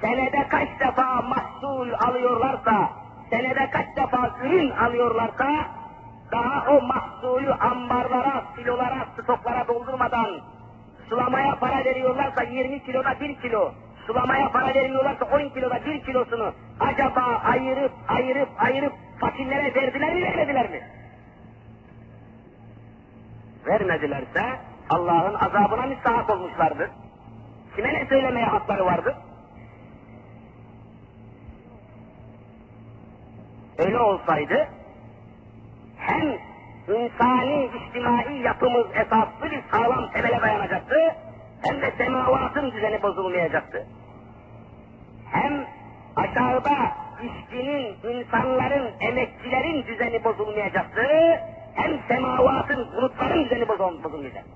senede 0.00 0.48
kaç 0.48 0.68
defa 0.80 1.22
mahsul 1.22 1.92
alıyorlarsa, 2.08 2.90
senede 3.30 3.70
kaç 3.70 3.96
defa 3.96 4.30
ürün 4.44 4.70
alıyorlarsa, 4.70 5.48
daha 6.32 6.70
o 6.70 6.82
mahsulü 6.82 7.52
ambarlara, 7.52 8.44
silolara, 8.56 9.06
stoklara 9.22 9.68
doldurmadan 9.68 10.40
sulamaya 11.08 11.54
para 11.60 11.84
veriyorlarsa 11.84 12.42
20 12.42 12.84
kiloda 12.84 13.20
1 13.20 13.40
kilo, 13.40 13.72
sulamaya 14.08 14.48
para 14.48 14.72
vermiyorlarsa 14.72 15.24
10 15.24 15.48
kiloda 15.52 15.84
1 15.84 16.04
kilosunu 16.04 16.52
acaba 16.80 17.24
ayırıp 17.44 17.92
ayırıp 18.08 18.48
ayırıp 18.58 18.92
fakirlere 19.20 19.74
verdiler 19.74 20.14
mi 20.14 20.22
vermediler 20.22 20.70
mi? 20.70 20.80
Vermedilerse 23.66 24.42
Allah'ın 24.90 25.34
azabına 25.34 25.86
müstahak 25.86 26.30
olmuşlardır. 26.30 26.90
Kime 27.76 27.94
ne 27.94 28.06
söylemeye 28.06 28.46
hakları 28.46 28.86
vardı? 28.86 29.16
Öyle 33.78 33.98
olsaydı 33.98 34.68
insani, 36.96 37.70
içtimai 37.76 38.42
yapımız 38.42 38.86
esaslı 38.94 39.50
bir 39.50 39.62
sağlam 39.70 40.10
temele 40.12 40.40
dayanacaktı, 40.42 41.07
hem 41.68 41.82
de 41.82 41.92
semavatın 41.98 42.70
düzeni 42.70 43.02
bozulmayacaktı. 43.02 43.86
Hem 45.30 45.66
aşağıda 46.16 46.92
işçinin, 47.22 47.96
insanların, 48.04 48.90
emekçilerin 49.00 49.86
düzeni 49.86 50.24
bozulmayacaktı, 50.24 51.02
hem 51.74 51.98
semavatın, 52.08 52.92
bulutların 52.96 53.44
düzeni 53.44 53.68
bozulmayacaktı. 53.68 54.50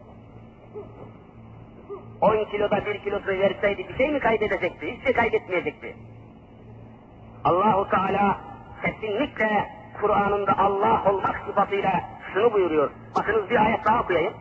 10 2.21 2.45
kiloda 2.45 2.87
bir 2.87 2.99
kilosu 2.99 3.27
verseydi 3.29 3.89
bir 3.89 3.97
şey 3.97 4.09
mi 4.11 4.21
kaybedecekti? 4.21 4.97
Hiç 4.97 5.05
şey 5.05 5.13
kaybetmeyecekti. 5.13 5.97
Allahu 7.45 7.89
Teala 7.91 8.41
kesinlikle 8.85 9.69
Kur'an'ında 10.01 10.59
Allah 10.59 11.03
olmak 11.11 11.43
sıfatıyla 11.47 12.01
şunu 12.35 12.53
buyuruyor. 12.53 12.91
Bakınız 13.17 13.51
bir 13.51 13.65
ayet 13.67 13.85
daha 13.85 14.03
okuyayım 14.03 14.33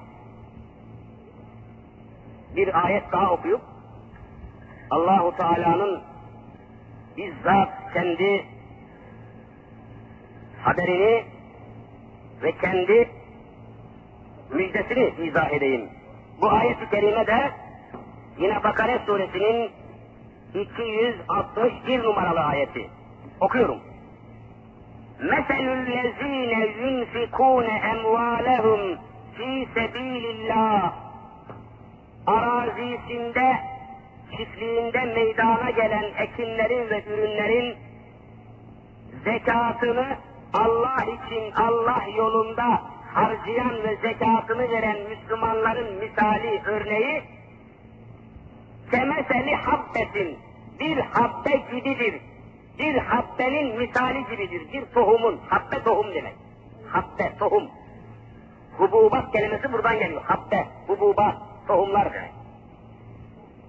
Bir 2.57 2.87
ayet 2.87 3.13
daha 3.13 3.33
okuyup 3.33 3.61
Allahu 4.91 5.37
Teala'nın 5.37 6.03
bizzat 7.17 7.93
kendi 7.95 8.45
haberini 10.63 11.25
ve 12.43 12.53
kendi 12.53 13.09
müjdesini 14.51 15.29
izah 15.29 15.53
edeyim. 15.53 15.89
Bu 16.41 16.51
ayet-i 16.51 16.91
kerime 16.91 17.27
de 17.27 17.51
yine 18.39 18.65
Bakara 18.65 18.99
suresinin 19.07 19.71
261 20.55 22.03
numaralı 22.03 22.41
ayeti. 22.41 22.91
Okuyorum. 23.41 23.81
مَثَلُ 25.21 25.67
الَّذ۪ينَ 25.81 26.53
يُنْفِقُونَ 26.81 27.67
اَمْوَالَهُمْ 27.93 28.81
ف۪ي 29.37 29.53
سَب۪يلِ 29.75 30.25
اللّٰهِ 30.37 30.83
Arazisinde, 32.32 33.58
çiftliğinde 34.38 35.06
meydana 35.06 35.70
gelen 35.70 36.06
ekinlerin 36.18 36.90
ve 36.90 37.04
ürünlerin 37.04 37.78
zekatını 39.24 40.18
Allah 40.54 40.96
için 41.04 41.52
Allah 41.52 42.04
yolunda 42.18 42.82
harcayan 43.14 43.84
ve 43.84 43.98
zekatını 44.02 44.72
veren 44.72 44.98
Müslümanların 45.10 45.94
misali 45.94 46.62
örneği 46.66 47.24
kemeseli 48.92 49.56
habbetin 49.56 50.38
bir 50.80 50.98
habbe 50.98 51.56
gibidir. 51.72 52.22
Bir 52.80 52.98
habbenin 52.98 53.78
misali 53.78 54.26
gibidir. 54.26 54.74
Bir 54.74 54.86
tohumun, 54.86 55.40
habbe 55.50 55.84
tohum 55.84 56.14
demek. 56.14 56.36
Habbe, 56.88 57.38
tohum. 57.40 57.64
Hububat 58.78 59.32
kelimesi 59.32 59.74
buradan 59.74 60.00
geliyor. 60.00 60.22
Habbe, 60.24 60.68
hububat, 60.88 61.36
tohumlar 61.72 62.14
demek. 62.14 62.32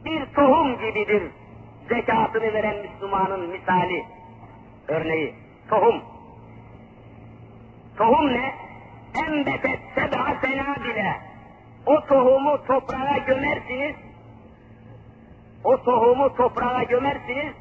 Bir 0.05 0.35
tohum 0.35 0.79
gibidir 0.79 1.23
zekatını 1.89 2.55
veren 2.55 2.77
Müslümanın 2.77 3.49
misali, 3.49 4.05
örneği. 4.89 5.35
Tohum. 5.71 6.03
Tohum 7.99 8.33
ne? 8.33 8.55
Enbetet 9.27 9.81
seb'a 9.95 10.37
senabile. 10.43 11.17
O 11.87 12.01
tohumu 12.07 12.65
toprağa 12.67 13.19
gömersiniz, 13.27 13.97
o 15.65 15.83
tohumu 15.83 16.37
toprağa 16.37 16.83
gömersiniz, 16.83 17.55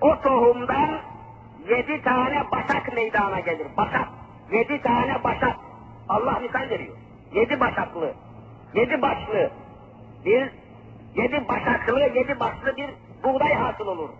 o 0.00 0.20
tohumdan 0.20 0.90
yedi 1.68 2.02
tane 2.02 2.50
başak 2.52 2.94
meydana 2.94 3.40
gelir. 3.40 3.66
Başak. 3.76 4.08
Yedi 4.52 4.82
tane 4.82 5.24
başak. 5.24 5.56
Allah 6.08 6.38
misal 6.42 6.70
veriyor. 6.70 6.96
Yedi 7.32 7.60
başaklı, 7.60 8.14
yedi 8.74 9.02
başlı 9.02 9.50
bir, 10.24 10.52
yedi 11.14 11.48
başaklı, 11.48 12.00
yedi 12.00 12.40
başlı 12.40 12.76
bir 12.76 12.90
buğday 13.24 13.54
hasıl 13.54 13.86
olur. 13.86 14.10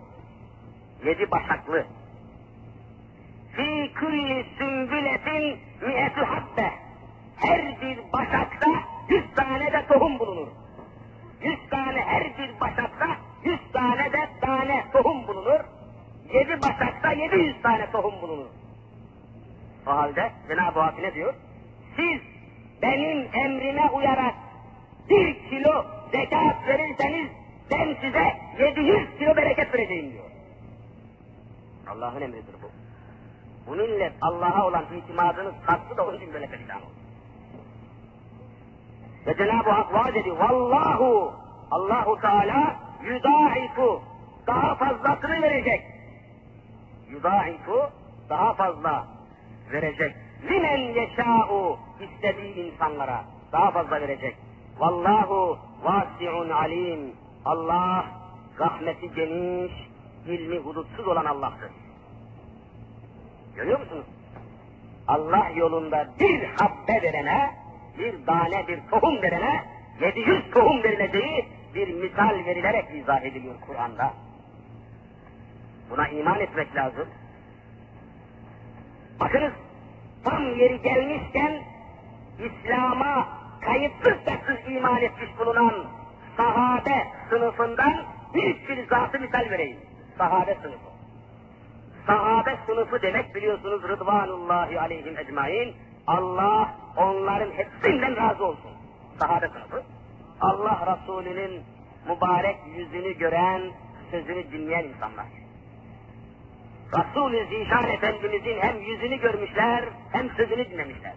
Yedi 1.05 1.31
başaklı. 1.31 1.85
Fi 3.55 3.93
kulli 3.99 4.45
sümbületin 4.57 5.59
mi'etü 5.81 6.21
habbe. 6.21 6.71
Her 7.35 7.81
bir 7.81 7.99
başakta 8.13 8.69
yüz 9.09 9.25
tane 9.35 9.71
de 9.71 9.85
tohum 9.87 10.19
bulunur. 10.19 10.47
Yüz 11.41 11.69
tane 11.69 12.01
her 12.01 12.23
bir 12.23 12.59
başakta 12.59 13.07
yüz 13.43 13.71
tane 13.73 14.13
de 14.13 14.29
tane 14.41 14.85
tohum 14.93 15.27
bulunur. 15.27 15.59
Yedi 16.33 16.61
başakta 16.61 17.11
yedi 17.11 17.35
yüz 17.35 17.61
tane 17.61 17.91
tohum 17.91 18.21
bulunur. 18.21 18.49
O 19.87 19.91
halde 19.91 20.31
Cenab-ı 20.47 20.79
Hak 20.79 20.99
ne 20.99 21.13
diyor? 21.13 21.33
Siz 21.95 22.21
benim 22.81 23.27
emrime 23.33 23.89
uyarak 23.89 24.35
bir 25.09 25.49
kilo 25.49 25.85
zekat 26.11 26.67
verirseniz 26.67 27.29
ben 27.71 27.95
size 28.01 28.37
yedi 28.59 28.79
yüz 28.79 29.17
kilo 29.19 29.35
bereket 29.35 29.73
vereceğim 29.73 30.11
diyor. 30.11 30.23
Allah'ın 31.89 32.21
emridir 32.21 32.53
bu. 32.63 32.69
Bu 33.67 33.75
millet 33.75 34.13
Allah'a 34.21 34.67
olan 34.67 34.85
itimadını 34.97 35.51
sattı 35.67 35.97
da 35.97 36.07
onun 36.07 36.17
için 36.17 36.33
böyle 36.33 36.47
perişan 36.47 36.77
oldu. 36.77 36.91
Ve 39.27 39.37
Cenab-ı 39.37 39.69
Hak 39.69 39.93
vaat 39.93 40.15
ediyor. 40.15 40.37
Vallahu 40.37 41.33
Allahu 41.71 42.21
Teala 42.21 42.75
yudaifu 43.03 44.01
daha 44.47 44.75
fazlasını 44.75 45.41
verecek. 45.41 45.81
Yudaifu 47.09 47.89
daha 48.29 48.53
fazla 48.53 49.07
verecek. 49.71 50.15
Limen 50.49 50.77
yeşâ'u 50.77 51.77
istediği 51.99 52.55
insanlara 52.55 53.23
daha 53.51 53.71
fazla 53.71 54.01
verecek. 54.01 54.35
Vallahu 54.79 55.59
vasi'un 55.83 56.49
alim. 56.49 57.13
Allah 57.45 58.05
rahmeti 58.59 59.13
geniş, 59.13 59.71
ilmi 60.27 60.57
hudutsuz 60.57 61.07
olan 61.07 61.25
Allah'tır. 61.25 61.71
Görüyor 63.55 63.79
musunuz? 63.79 64.05
Allah 65.07 65.49
yolunda 65.55 66.07
bir 66.19 66.43
habbe 66.43 67.01
verene, 67.01 67.55
bir 67.97 68.25
tane 68.25 68.67
bir 68.67 68.79
tohum 68.91 69.21
verene, 69.21 69.65
700 70.01 70.51
tohum 70.51 70.83
verileceği 70.83 71.45
bir 71.75 71.93
misal 71.93 72.45
verilerek 72.45 72.85
izah 72.95 73.21
ediliyor 73.21 73.55
Kur'an'da. 73.67 74.13
Buna 75.89 76.07
iman 76.07 76.39
etmek 76.39 76.75
lazım. 76.75 77.07
Bakınız, 79.19 79.53
tam 80.23 80.55
yeri 80.55 80.81
gelmişken 80.81 81.61
İslam'a 82.39 83.38
kayıtsız 83.61 84.25
şartsız 84.25 84.71
iman 84.71 85.01
etmiş 85.01 85.29
bulunan 85.39 85.85
sahabe 86.37 87.07
sınıfından 87.29 88.05
bir 88.33 88.87
zatı 88.89 89.19
misal 89.19 89.49
vereyim. 89.49 89.77
Sahabe 90.17 90.57
sınıfı. 90.61 90.89
Sahabe 92.07 92.57
sınıfı 92.65 93.01
demek 93.01 93.35
biliyorsunuz 93.35 93.83
Rıdvanullahi 93.83 94.79
aleyhim 94.79 95.17
ecmain. 95.17 95.75
Allah 96.07 96.75
onların 96.97 97.51
hepsinden 97.51 98.15
razı 98.17 98.45
olsun. 98.45 98.71
Sahabe 99.19 99.47
sınıfı. 99.47 99.83
Allah 100.41 100.97
Resulü'nün 100.97 101.63
mübarek 102.07 102.57
yüzünü 102.75 103.17
gören, 103.17 103.61
sözünü 104.11 104.51
dinleyen 104.51 104.83
insanlar. 104.83 105.25
Resul-i 106.93 107.47
Zişan 107.49 107.89
Efendimizin 107.89 108.59
hem 108.59 108.81
yüzünü 108.81 109.15
görmüşler, 109.15 109.83
hem 110.11 110.29
sözünü 110.29 110.69
dinlemişler. 110.69 111.13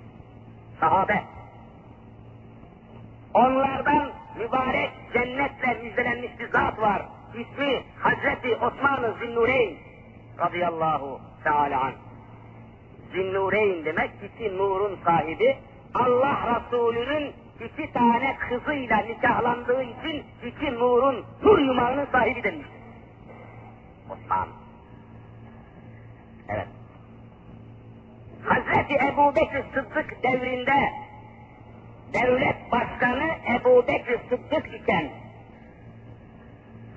Sahabe. 0.80 1.22
Onlardan 3.34 4.10
mübarek 4.38 4.90
cennetle 5.12 5.82
müjdelenmiş 5.82 6.38
bir 6.38 6.48
zat 6.48 6.80
var. 6.80 7.02
İsmi 7.34 7.82
Hazreti 7.98 8.56
Osman-ı 8.56 9.14
Zinnureyn 9.20 9.76
radıyallahu 10.38 11.20
teala 11.44 11.80
anh. 11.80 11.94
Zinnureyn 13.12 13.84
demek 13.84 14.10
iki 14.24 14.58
nurun 14.58 14.98
sahibi. 15.04 15.56
Allah 15.94 16.60
Resulü'nün 16.60 17.32
iki 17.64 17.92
tane 17.92 18.36
kızıyla 18.36 18.96
nikahlandığı 18.96 19.82
için 19.82 20.24
iki 20.46 20.74
nurun, 20.74 21.24
nur 21.42 21.58
yumağının 21.58 22.06
sahibi 22.12 22.42
denmiştir. 22.42 22.82
Osman. 24.10 24.48
Evet. 26.48 26.68
Hazreti 28.44 28.94
Ebu 28.94 29.34
Bekir 29.34 29.64
Sıddık 29.74 30.22
devrinde 30.22 30.92
devlet 32.14 32.72
başkanı 32.72 33.30
Ebu 33.54 33.86
Bekir 33.88 34.18
Sıddık 34.28 34.74
iken 34.74 35.10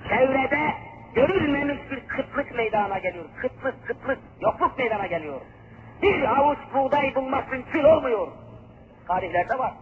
çevrede 0.09 0.73
görülmemiş 1.15 1.91
bir 1.91 2.07
kıtlık 2.07 2.55
meydana 2.55 2.97
geliyor. 2.97 3.25
Kıtlık, 3.41 3.87
kıtlık, 3.87 4.19
yokluk 4.41 4.77
meydana 4.77 5.07
geliyor. 5.07 5.41
Bir 6.01 6.39
avuç 6.39 6.57
buğday 6.73 7.15
bulmak 7.15 7.51
mümkün 7.51 7.83
olmuyor. 7.83 8.27
Tarihlerde 9.07 9.57
var. 9.57 9.73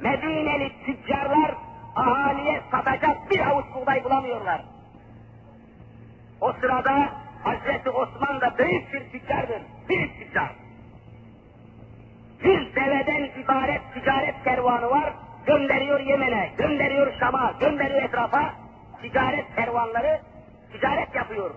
Medineli 0.00 0.72
tüccarlar 0.86 1.54
ahaliye 1.96 2.62
satacak 2.70 3.30
bir 3.30 3.40
avuç 3.50 3.64
buğday 3.74 4.04
bulamıyorlar. 4.04 4.64
O 6.40 6.52
sırada 6.52 7.12
Hazreti 7.44 7.90
Osman 7.90 8.40
da 8.40 8.58
büyük 8.58 8.92
bir 8.92 9.10
tüccardır. 9.10 9.62
Büyük 9.88 10.18
tüccar. 10.18 10.65
Yüz 12.44 12.76
deveden 12.76 13.30
ibaret 13.42 13.80
ticaret 13.94 14.44
kervanı 14.44 14.90
var. 14.90 15.12
Gönderiyor 15.46 16.00
Yemen'e, 16.00 16.52
gönderiyor 16.58 17.12
Şam'a, 17.20 17.52
gönderiyor 17.60 18.02
etrafa. 18.02 18.54
Ticaret 19.02 19.54
kervanları 19.56 20.20
ticaret 20.72 21.14
yapıyor. 21.14 21.50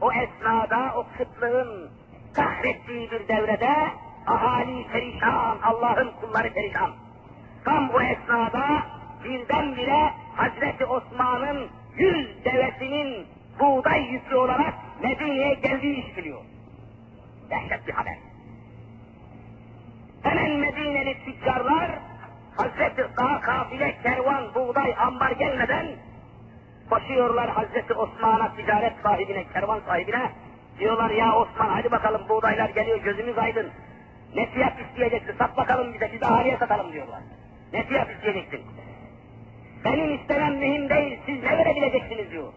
O 0.00 0.12
esnada 0.12 0.92
o 0.96 1.06
kıtlığın 1.18 1.90
kahrettiği 2.34 3.10
bir 3.10 3.28
devrede 3.28 3.74
ahali 4.26 4.86
perişan, 4.92 5.58
Allah'ın 5.62 6.12
kulları 6.20 6.52
perişan. 6.52 6.90
Tam 7.64 7.92
bu 7.92 8.02
esnada 8.02 8.82
birdenbire 9.24 10.12
Hazreti 10.36 10.86
Osman'ın 10.86 11.68
yüz 11.96 12.44
devesinin 12.44 13.26
buğday 13.60 14.02
yüklü 14.02 14.36
olarak 14.36 14.74
Medine'ye 15.02 15.54
geldiği 15.54 16.04
işitiliyor. 16.04 16.40
Dehşet 17.50 17.86
bir 17.86 17.92
haber. 17.92 18.25
Hemen 20.26 20.60
Medineli 20.60 21.14
tüccarlar 21.24 21.90
Hazreti 22.56 23.06
daha 23.16 23.40
kafile 23.40 23.98
kervan 24.02 24.54
buğday 24.54 24.94
ambar 24.98 25.30
gelmeden 25.30 25.86
koşuyorlar 26.90 27.50
Hazreti 27.50 27.94
Osman'a 27.94 28.54
ticaret 28.56 28.92
sahibine, 29.02 29.44
kervan 29.52 29.80
sahibine. 29.86 30.30
Diyorlar 30.78 31.10
ya 31.10 31.36
Osman 31.36 31.68
hadi 31.68 31.90
bakalım 31.90 32.28
buğdaylar 32.28 32.68
geliyor 32.68 32.98
gözümüz 32.98 33.38
aydın. 33.38 33.70
Ne 34.34 34.50
fiyat 34.50 34.80
isteyeceksin 34.80 35.34
sat 35.38 35.56
bakalım 35.56 35.94
bize 35.94 36.10
biz 36.12 36.20
de 36.20 36.26
haliye 36.26 36.56
satalım 36.56 36.92
diyorlar. 36.92 37.20
Ne 37.72 37.86
fiyat 37.86 38.10
isteyeceksin? 38.10 38.60
Benim 39.84 40.14
istemem 40.14 40.56
mühim 40.56 40.88
değil 40.88 41.18
siz 41.26 41.42
ne 41.42 41.58
verebileceksiniz 41.58 42.30
diyor. 42.30 42.52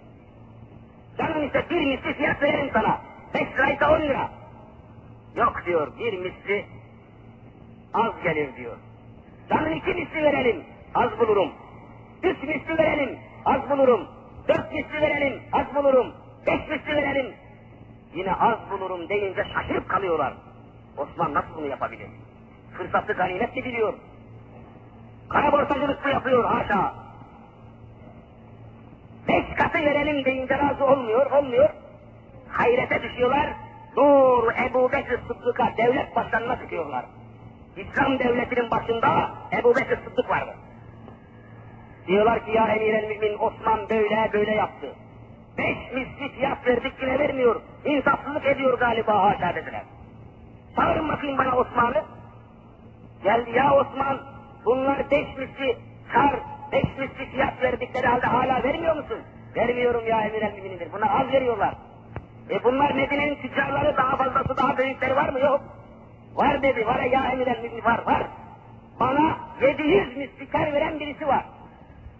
Canım 1.17 1.45
işte 1.45 1.65
bir 1.69 1.85
misli 1.85 2.13
fiyat 2.13 2.41
verelim 2.41 2.69
sana. 2.73 3.01
Beş 3.33 3.57
liraysa 3.57 3.95
on 3.95 4.01
lira. 4.01 4.29
Yok 5.35 5.63
diyor 5.65 5.97
bir 5.99 6.17
misli 6.17 6.78
az 7.93 8.23
gelir 8.23 8.55
diyor. 8.55 8.77
Canım 9.49 9.73
iki 9.73 9.93
misli 9.93 10.23
verelim 10.23 10.63
az 10.95 11.19
bulurum. 11.19 11.51
Üç 12.23 12.43
misli 12.43 12.77
verelim 12.77 13.19
az 13.45 13.69
bulurum. 13.69 14.07
Dört 14.47 14.73
misli 14.73 15.01
verelim 15.01 15.41
az 15.51 15.75
bulurum. 15.75 16.13
Beş 16.47 16.67
misli 16.69 16.95
verelim. 16.95 17.33
Yine 18.13 18.33
az 18.33 18.57
bulurum 18.71 19.09
deyince 19.09 19.43
şaşırıp 19.53 19.89
kalıyorlar. 19.89 20.33
Osman 20.97 21.33
nasıl 21.33 21.55
bunu 21.55 21.67
yapabilir? 21.67 22.09
Fırsatı 22.77 23.13
ganimet 23.13 23.55
mi 23.55 23.63
biliyor? 23.63 23.93
Kara 25.29 25.51
borsacılık 25.51 26.05
mı 26.05 26.11
yapıyor 26.11 26.45
haşa? 26.45 26.93
Beş 29.27 29.45
katı 29.57 29.77
verelim 29.77 30.25
deyince 30.25 30.57
razı 30.57 30.85
olmuyor, 30.85 31.31
olmuyor. 31.31 31.69
Hayrete 32.49 33.03
düşüyorlar. 33.03 33.53
Dur 33.95 34.53
Ebu 34.69 34.91
Bekir 34.91 35.19
Sıddık'a 35.27 35.73
devlet 35.77 36.15
başkanına 36.15 36.55
sıkıyorlar. 36.55 37.05
İslam 37.79 38.19
devletinin 38.19 38.71
başında 38.71 39.29
Ebu 39.51 39.75
Bekir 39.75 39.97
Sıddık 39.97 40.29
vardı. 40.29 40.55
Diyorlar 42.07 42.45
ki 42.45 42.51
ya 42.51 42.67
emir 42.67 42.93
el 42.93 43.07
mümin 43.07 43.37
Osman 43.39 43.89
böyle 43.89 44.29
böyle 44.33 44.55
yaptı. 44.55 44.95
Beş 45.57 45.77
misli 45.93 46.29
fiyat 46.29 46.67
verdik 46.67 46.93
yine 47.01 47.19
vermiyor. 47.19 47.61
İnsafsızlık 47.85 48.45
ediyor 48.45 48.79
galiba 48.79 49.23
haşa 49.23 49.55
dediler. 49.55 49.83
Çağırın 50.75 51.09
bakayım 51.09 51.37
bana 51.37 51.55
Osman'ı. 51.55 52.03
Geldi 53.23 53.51
ya 53.51 53.73
Osman 53.73 54.19
bunlar 54.65 55.11
beş 55.11 55.37
misli 55.37 55.77
kar, 56.13 56.39
beş 56.71 56.97
misli 56.97 57.25
fiyat 57.31 57.61
verdikleri 57.61 58.07
halde 58.07 58.25
hala 58.25 58.63
vermiyor 58.63 58.95
musun? 58.95 59.17
Vermiyorum 59.55 60.07
ya 60.07 60.21
emir 60.21 60.41
el 60.41 60.53
mümindir. 60.53 60.91
Bunlar 60.93 61.21
az 61.21 61.31
veriyorlar. 61.31 61.73
E 62.49 62.63
bunlar 62.63 62.91
Medine'nin 62.91 63.35
tüccarları 63.35 63.97
daha 63.97 64.15
fazlası 64.15 64.57
daha 64.57 64.77
büyükleri 64.77 65.15
var 65.15 65.29
mı? 65.29 65.39
Yok. 65.39 65.78
Var 66.35 66.61
dedi. 66.61 66.85
Var 66.85 66.99
ya 66.99 67.31
emir 67.31 67.47
el 67.47 67.61
mümin 67.61 67.83
var 67.83 68.05
var. 68.05 68.27
Bana 68.99 69.37
700 69.61 70.17
misli 70.17 70.49
kar 70.49 70.73
veren 70.73 70.99
birisi 70.99 71.27
var. 71.27 71.45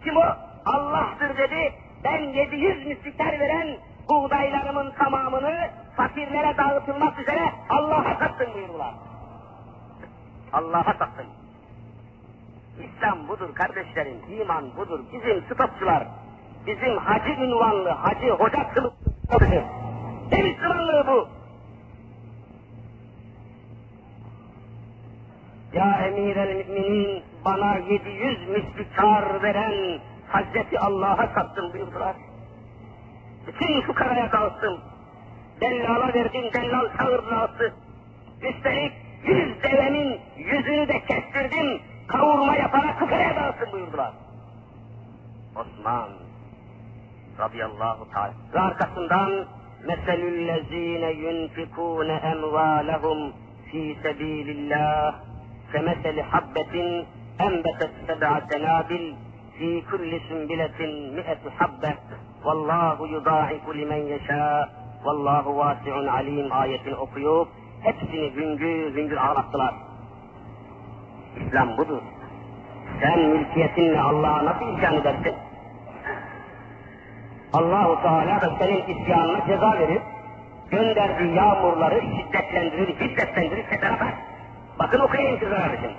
Kim 0.04 0.16
o? 0.16 0.24
Allah'tır 0.66 1.36
dedi. 1.36 1.72
Ben 2.04 2.18
700 2.20 2.86
misli 2.86 3.16
kar 3.16 3.40
veren 3.40 3.76
buğdaylarımın 4.08 4.90
tamamını 4.90 5.70
fakirlere 5.96 6.56
dağıtılmak 6.56 7.18
üzere 7.18 7.52
Allah'a 7.68 8.18
sattım 8.18 8.54
buyurdular. 8.54 8.94
Allah'a 10.52 10.94
sattım. 10.94 11.26
İslam 12.84 13.28
budur 13.28 13.54
kardeşlerim, 13.54 14.16
iman 14.40 14.76
budur. 14.76 15.00
Bizim 15.12 15.42
stopçular, 15.42 16.06
bizim 16.66 16.96
hacı 16.96 17.30
ünvanlı, 17.30 17.88
hacı 17.88 18.30
hoca 18.30 18.68
kılıklıdır. 18.74 19.64
Ne 20.32 20.42
Müslümanlığı 20.42 21.06
bu? 21.06 21.28
Ya 25.72 26.06
emir 26.06 26.36
el 26.36 26.56
müminin 26.56 27.22
bana 27.44 27.78
700 27.78 28.48
misli 28.48 28.86
kar 28.96 29.42
veren 29.42 30.00
Hazreti 30.28 30.78
Allah'a 30.78 31.26
sattım 31.34 31.72
buyurdular. 31.72 32.16
Bütün 33.46 33.80
fukaraya 33.82 34.32
dağıttım. 34.32 34.80
Dellala 35.60 36.14
verdim, 36.14 36.44
dellal 36.54 36.88
çağırdı 36.98 37.30
dağıttı. 37.30 37.74
Üstelik 38.42 38.92
yüz 39.24 39.62
devenin 39.62 40.20
yüzünü 40.36 40.88
de 40.88 41.00
kestirdim, 41.00 41.80
kavurma 42.08 42.56
yaparak 42.56 42.98
fukaraya 42.98 43.36
dağıttım 43.36 43.72
buyurdular. 43.72 44.12
Osman 45.56 46.08
radıyallahu 47.38 48.10
teala 48.10 48.32
ve 48.54 48.60
arkasından 48.60 49.46
meselüllezine 49.86 51.10
yunfikune 51.10 52.12
emvalehum 52.12 53.32
fi 53.70 53.98
sebilillah 54.02 55.29
kemeseli 55.72 56.22
habbetin 56.22 57.06
enbetet 57.46 57.92
seb'a 58.06 58.40
senabil 58.50 59.14
fi 59.56 59.84
kulli 59.90 60.20
sünbiletin 60.28 60.92
mi'etu 61.16 61.48
habbe 61.58 61.90
vallahu 62.44 63.06
yudâifu 63.06 63.74
limen 63.74 64.02
yeşâ 64.12 64.68
vallahu 65.04 65.50
vâsi'un 65.58 66.06
alim 66.06 66.52
ayetini 66.52 66.94
okuyup 66.94 67.48
hepsini 67.82 68.34
hüngür 68.36 68.94
hüngür 68.94 69.16
ağlattılar. 69.16 69.74
İslam 71.36 71.76
budur. 71.76 72.02
Sen 73.00 73.20
mülkiyetinle 73.20 74.00
Allah'a 74.00 74.44
nasıl 74.44 74.76
isyan 74.76 74.94
edersin? 74.94 75.34
Allahu 77.52 78.02
Teala 78.02 78.40
da 78.40 78.50
senin 78.58 78.82
isyanına 78.86 79.46
ceza 79.46 79.72
verir. 79.78 80.02
Gönderdiği 80.70 81.34
yağmurları 81.34 82.00
şiddetlendirir, 82.00 82.88
hiddetlendirir, 83.00 83.64
sefer 83.70 83.90
Bakın 84.80 85.00
okuyayım 85.00 85.38
size 85.38 85.54
kardeşim. 85.54 85.90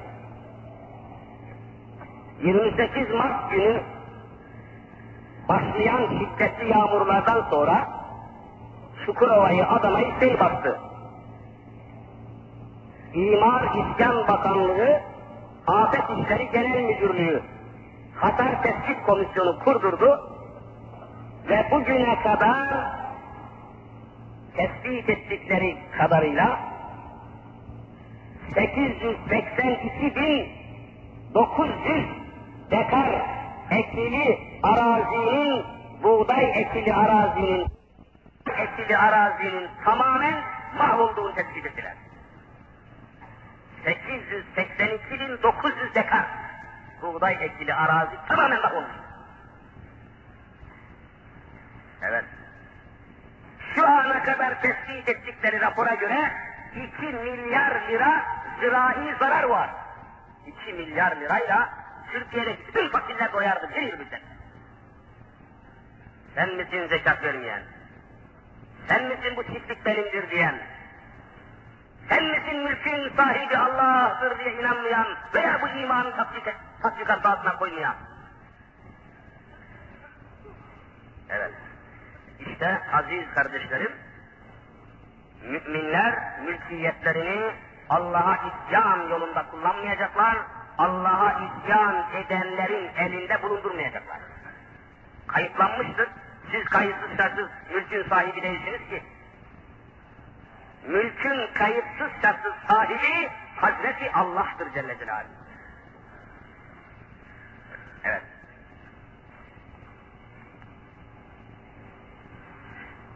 28 2.43 3.09
Mart 3.13 3.51
günü 3.51 3.81
başlayan 5.49 6.07
şiddetli 6.07 6.69
yağmurlardan 6.69 7.45
sonra 7.49 7.87
Çukurova'yı, 9.05 9.67
Adana'yı 9.67 10.13
sel 10.19 10.39
bastı. 10.39 10.79
İmar 13.13 13.63
İskan 13.63 14.27
Bakanlığı, 14.27 15.01
Afet 15.67 16.03
İşleri 16.09 16.49
Genel 16.51 16.81
Müdürlüğü 16.81 17.41
Hasar 18.15 18.63
Tespit 18.63 19.05
Komisyonu 19.05 19.59
kurdurdu 19.59 20.35
ve 21.49 21.67
bugüne 21.71 22.21
kadar 22.23 22.67
tespit 24.55 25.09
ettikleri 25.09 25.77
kadarıyla 25.97 26.70
882 28.55 30.15
bin 30.15 30.49
900 31.33 32.07
dekar 32.71 33.21
ekili 33.71 34.39
arazinin, 34.63 35.65
buğday 36.03 36.51
ekili 36.61 36.93
arazinin, 36.93 37.67
ekili 38.57 38.97
arazinin 38.97 39.69
tamamen 39.85 40.43
mahvolduğunu 40.77 41.35
tespit 41.35 41.65
ettiler. 41.65 41.93
882 43.85 45.19
bin 45.19 45.43
900 45.43 45.95
dekar 45.95 46.25
buğday 47.01 47.37
ekili 47.41 47.73
arazi 47.73 48.15
tamamen 48.27 48.61
mahvolmuş. 48.61 48.91
Evet. 52.01 52.25
Şu 53.75 53.87
ana 53.87 54.23
kadar 54.23 54.61
tespit 54.61 55.09
ettikleri 55.09 55.61
rapora 55.61 55.95
göre 55.95 56.31
2 56.75 57.05
milyar 57.05 57.87
lira 57.89 58.40
zirai 58.61 59.15
zarar 59.19 59.43
var. 59.43 59.69
2 60.45 60.73
milyar 60.73 61.15
lirayla 61.15 61.69
Türkiye'deki 62.11 62.67
bütün 62.67 62.89
fakirler 62.89 63.33
doyardı 63.33 63.69
bir 63.75 63.81
yıl 63.81 63.99
müddet. 63.99 64.21
Sen 66.35 66.55
misin 66.55 66.87
zekat 66.87 67.23
vermeyen? 67.23 67.61
Sen 68.87 69.03
misin 69.03 69.37
bu 69.37 69.43
çiftlik 69.43 69.85
benimdir 69.85 70.29
diyen? 70.29 70.61
Sen 72.09 72.23
misin 72.23 72.63
mülkün 72.63 73.15
sahibi 73.15 73.57
Allah'tır 73.57 74.39
diye 74.39 74.53
inanmayan 74.53 75.07
veya 75.33 75.61
bu 75.61 75.67
imanı 75.67 76.15
tatbik, 76.15 76.43
tatbikat 76.81 77.25
altına 77.25 77.57
koymayan? 77.57 77.95
Evet. 81.29 81.53
İşte 82.39 82.81
aziz 82.93 83.33
kardeşlerim, 83.35 83.91
müminler 85.43 86.39
mülkiyetlerini 86.45 87.53
Allah'a 87.91 88.35
isyan 88.35 89.09
yolunda 89.09 89.45
kullanmayacaklar, 89.51 90.37
Allah'a 90.77 91.31
isyan 91.31 92.05
edenlerin 92.13 92.91
elinde 92.97 93.43
bulundurmayacaklar. 93.43 94.19
Kayıtlanmıştır. 95.27 96.09
Siz 96.51 96.65
kayıtsız 96.65 97.17
şartsız 97.17 97.49
mülkün 97.73 98.09
sahibi 98.09 98.41
değilsiniz 98.41 98.89
ki. 98.89 99.03
Mülkün 100.87 101.53
kayıtsız 101.53 102.11
şartsız 102.21 102.53
sahibi 102.67 103.29
Hazreti 103.55 104.11
Allah'tır 104.13 104.73
Celle 104.73 104.99
Celaluhu. 104.99 105.31
Evet. 108.03 108.23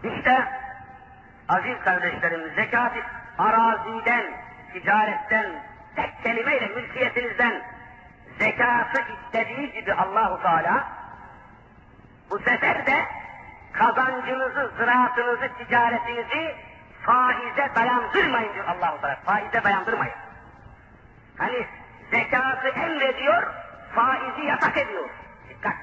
İşte 0.03 0.47
aziz 1.49 1.79
kardeşlerim 1.79 2.55
zekatı 2.55 2.99
araziden, 3.37 4.44
ticaretten, 4.75 5.63
tek 5.95 6.23
kelimeyle 6.23 6.67
mülkiyetinizden 6.67 7.61
zekatı 8.39 9.01
istediği 9.13 9.71
gibi 9.71 9.93
Allahu 9.93 10.41
Teala 10.41 10.87
bu 12.29 12.39
sefer 12.39 12.85
de 12.85 13.05
kazancınızı, 13.73 14.71
ziraatınızı, 14.77 15.49
ticaretinizi 15.57 16.55
faize 17.01 17.75
dayandırmayın 17.75 18.53
diyor 18.53 18.65
Allah-u 18.65 19.01
Teala. 19.01 19.15
Faize 19.15 19.63
dayandırmayın. 19.63 20.15
Hani 21.37 21.67
zekatı 22.11 22.67
emrediyor, 22.67 23.43
faizi 23.95 24.45
yasak 24.45 24.77
ediyor. 24.77 25.09
Dikkat! 25.49 25.75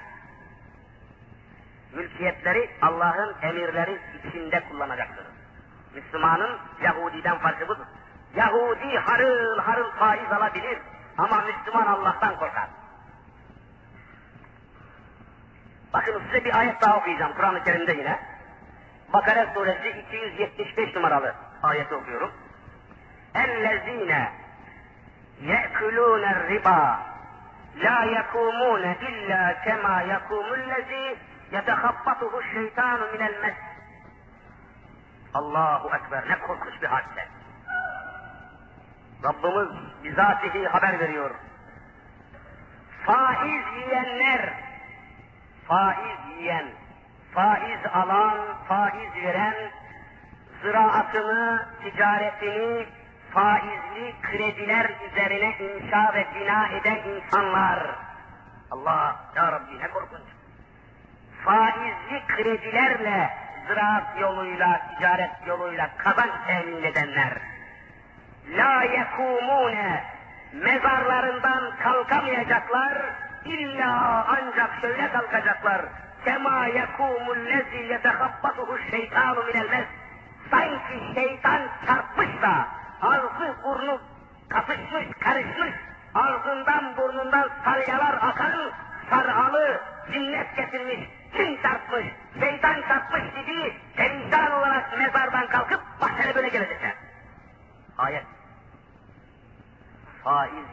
Mülkiyetleri 1.93 2.71
Allah'ın 2.83 3.35
emirleri 3.43 3.99
içinde 4.19 4.63
kullanacaktır. 4.71 5.27
Müslümanın 5.95 6.59
Yahudiden 6.83 7.39
farkı 7.39 7.69
budur. 7.69 7.87
Yahudi 8.36 8.98
harıl 8.98 9.60
harıl 9.60 9.92
faiz 9.92 10.32
alabilir 10.32 10.80
ama 11.18 11.42
Müslüman 11.42 11.86
Allah'tan 11.86 12.36
korkar. 12.36 12.68
Bakın 15.94 16.22
size 16.26 16.46
bir 16.46 16.60
ayet 16.60 16.82
daha 16.82 16.98
okuyacağım 16.98 17.34
Kur'an-ı 17.34 17.64
Kerim'de 17.64 17.94
yine. 17.94 18.20
Bakara 19.14 19.54
suresi 19.54 19.90
275 19.90 20.96
numaralı 20.96 21.36
ayeti 21.64 21.96
okuyorum. 21.96 22.32
اَلَّذ۪ينَ 23.36 24.28
يَأْكُلُونَ 25.42 26.24
الرِّبَا 26.36 26.82
لَا 27.86 28.00
يَكُومُونَ 28.18 28.84
اِلَّا 29.10 29.44
كَمَا 29.66 29.96
يَكُومُ 30.14 30.48
الَّذ۪ي 30.60 31.06
يَتَخَبَّطُهُ 31.56 32.34
الشَّيْطَانُ 32.44 33.00
مِنَ 33.14 33.22
الْمَسْ 33.32 33.58
Allahu 35.34 35.90
Ekber 35.96 36.30
ne 36.30 36.40
korkunç 36.40 36.82
bir 36.82 36.88
hadise. 36.88 37.28
Rabbimiz 39.25 39.69
bizatihi 40.05 40.67
haber 40.67 41.01
veriyor. 41.01 41.31
Faiz 43.07 43.65
yiyenler, 43.77 44.53
faiz 45.69 46.19
yiyen, 46.39 46.67
faiz 47.35 47.81
alan, 47.93 48.39
faiz 48.69 49.15
veren, 49.25 49.55
ziraatını, 50.63 51.67
ticaretini 51.83 52.87
faizli 53.33 54.15
krediler 54.23 54.91
üzerine 55.11 55.57
inşa 55.59 56.15
ve 56.15 56.27
bina 56.35 56.69
eden 56.69 56.99
insanlar. 57.09 57.79
Allah, 58.71 59.17
Ya 59.37 59.53
Rabbi 59.53 59.79
ne 59.79 59.89
korkunç. 59.91 60.29
Faizli 61.45 62.23
kredilerle 62.29 63.31
ziraat 63.69 64.21
yoluyla, 64.21 64.81
ticaret 64.89 65.31
yoluyla 65.47 65.91
kazanç 65.97 66.33
temin 66.47 66.83
edenler. 66.83 67.52
La 68.51 68.83
yekumune 68.83 70.05
mezarlarından 70.53 71.77
kalkamayacaklar 71.83 72.93
illa 73.45 74.25
ancak 74.29 74.71
şöyle 74.81 75.13
kalkacaklar. 75.13 75.83
Kema 76.25 76.67
yekumul 76.67 77.47
lezi 77.47 77.77
yetehabbatuhu 77.77 78.79
şeytanu 78.91 79.45
minel. 79.45 79.85
Sanki 80.51 81.15
şeytan 81.15 81.63
çarpmış 81.87 82.43
da 82.43 82.67
ağzı 83.03 83.55
burnu 83.65 84.01
kapışmış, 84.49 85.07
karışmış, 85.21 85.75
ağzından 86.15 86.97
burnundan 86.97 87.51
salyalar 87.65 88.15
akan 88.23 88.73
sarhalı 89.11 89.81
cinnet 90.13 90.57
getirmiş, 90.57 91.09
kim 91.37 91.63
çarpmış, 91.63 92.07
şeytan 92.41 92.83
çarpmış 92.89 93.23
gibi 93.23 93.77
perişan 93.97 94.53
olarak 94.53 94.99
mezardan 94.99 95.47
kalkıp 95.47 95.81
mahşere 96.01 96.35
böyle 96.35 96.49
gelecekler. 96.49 96.95
Ayet. 97.99 98.32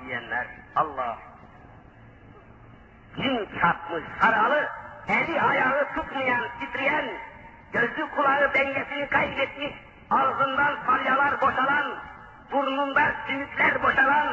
Faiz 0.09 0.21
yiyenler 0.21 0.47
Allah. 0.75 1.17
Cin 3.15 3.59
çarpmış, 3.59 4.03
sarhalı, 4.21 4.69
eli 5.07 5.41
ayağı 5.41 5.93
tutmayan, 5.95 6.43
titreyen, 6.59 7.05
gözü 7.73 8.09
kulağı 8.15 8.53
dengesini 8.53 9.09
kaybetmiş, 9.09 9.73
ağzından 10.09 10.77
salyalar 10.85 11.41
boşalan, 11.41 11.95
burnunda 12.51 13.11
simitler 13.27 13.83
boşalan, 13.83 14.27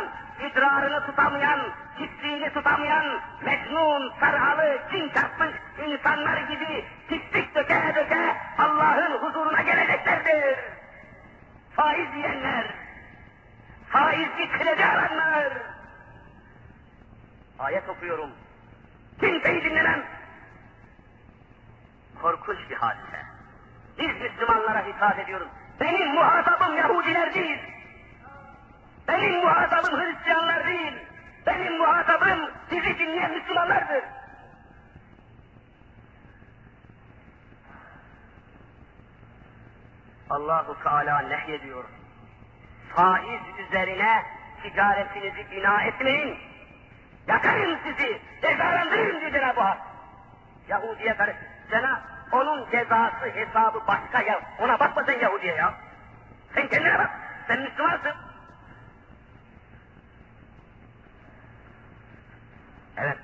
idrarını 0.51 1.07
tutamayan, 1.07 1.61
hissiğini 1.99 2.53
tutamayan, 2.53 3.21
mecnun, 3.45 4.13
sarhalı, 4.21 4.79
cin 4.93 5.09
çarpmış 5.09 5.55
insanlar 5.87 6.37
gibi 6.37 6.85
pislik 7.09 7.55
döke 7.55 7.93
döke 7.95 8.37
Allah'ın 8.59 9.13
huzuruna 9.13 9.63
geleceklerdir. 9.63 10.59
Faiz 11.77 12.15
yiyenler, 12.17 12.86
faizci 13.97 14.49
kredi 14.59 14.85
alanlar. 14.85 15.53
Ayet 17.59 17.89
okuyorum. 17.89 18.31
Kimseyi 19.21 19.65
dinlemem. 19.65 20.05
Korkunç 22.23 22.59
bir 22.71 22.77
hadise. 22.77 23.21
Biz 23.99 24.21
Müslümanlara 24.21 24.87
hitap 24.87 25.19
ediyoruz. 25.19 25.49
Benim 25.81 26.15
muhatabım 26.15 26.77
Yahudiler 26.77 27.35
değil. 27.35 27.59
Benim 29.09 29.41
muhatabım 29.41 30.01
Hristiyanlar 30.01 30.67
değil. 30.67 30.95
Benim 31.47 31.79
muhatabım 31.79 32.51
sizi 32.71 32.99
dinleyen 32.99 33.33
Müslümanlardır. 33.33 34.05
Allahu 40.31 40.83
Teala 40.83 41.19
nehyediyor. 41.19 41.85
Faiz 42.95 43.41
üzerine 43.59 44.23
ticaretinizi 44.63 45.51
bina 45.51 45.83
etmeyin. 45.83 46.39
Yakarım 47.29 47.79
sizi, 47.85 48.21
cezalandırırım 48.43 49.21
diyor 49.21 49.33
Cenab-ı 49.33 49.61
Hak. 49.61 49.79
Yahudi'ye 50.69 51.17
karşı. 51.17 51.37
Cenab 51.71 51.99
onun 52.33 52.71
cezası, 52.71 53.27
hesabı 53.35 53.87
başka 53.87 54.23
ya. 54.23 54.41
Ona 54.59 54.81
bakma 54.81 55.05
sen 55.05 55.19
Yahudi'ye 55.21 55.55
ya. 55.55 55.75
Sen 56.55 56.69
kendine 56.69 56.99
bak. 56.99 57.11
Sen 57.47 57.61
Müslümansın. 57.61 58.13
Evet. 62.97 63.19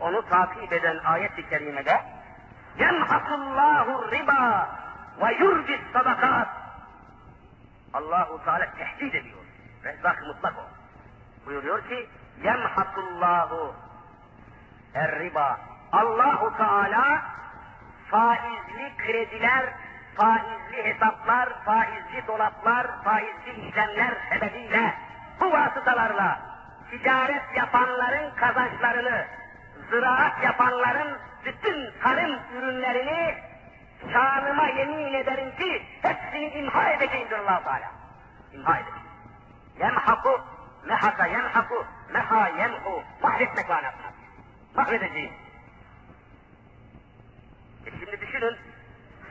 Onu 0.00 0.28
takip 0.28 0.72
eden 0.72 0.98
ayet-i 1.04 1.48
kerimede 1.48 2.00
yemhakullahu 2.78 4.10
riba 4.10 4.68
ve 5.22 5.34
yurbis 5.34 5.80
sadakat 5.92 6.59
Allahu 8.10 8.44
Teala 8.44 8.66
tehdit 8.78 9.14
ediyor. 9.14 9.38
Rezzak 9.84 10.22
mutlak 10.22 10.54
o. 10.58 10.66
Buyuruyor 11.46 11.88
ki 11.88 12.08
yemhakullahu 12.42 13.74
er 14.94 15.18
riba 15.20 15.60
Allahu 15.92 16.56
Teala 16.56 17.22
faizli 18.10 18.96
krediler, 18.98 19.74
faizli 20.16 20.84
hesaplar, 20.84 21.48
faizli 21.64 22.26
dolaplar, 22.26 22.86
faizli 23.04 23.68
işlemler 23.68 24.14
sebebiyle 24.30 24.94
bu 25.40 25.52
vasıtalarla 25.52 26.40
ticaret 26.90 27.56
yapanların 27.56 28.34
kazançlarını, 28.36 29.26
ziraat 29.90 30.44
yapanların 30.44 31.18
bütün 31.44 31.90
tarım 32.02 32.38
ürünlerini 32.56 33.34
şanıma 34.12 34.68
yemin 34.68 35.14
ederim 35.14 35.50
ki 35.56 35.82
hepsini 36.02 36.48
imha 36.48 36.90
edeceğimdir 36.90 37.38
allah 37.38 37.62
Teala. 37.64 37.99
İmha 38.54 38.76
edeceğim. 38.76 39.06
Yemhaku, 39.80 40.40
mehaka 40.86 41.26
yemhaku, 41.26 41.86
meha 42.12 42.48
yemhu, 42.48 43.02
mahvetmek 43.22 43.68
manasına. 43.68 44.12
Mahvedeceğim. 44.76 45.32
E 47.86 47.90
şimdi 47.90 48.20
düşünün, 48.20 48.56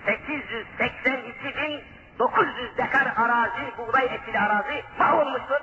882 0.05 1.43
bin 1.45 1.83
900 2.19 2.77
dekar 2.77 3.13
arazi, 3.15 3.77
buğday 3.77 4.05
ekili 4.05 4.39
arazi 4.39 4.83
mahvolmuştur. 4.99 5.61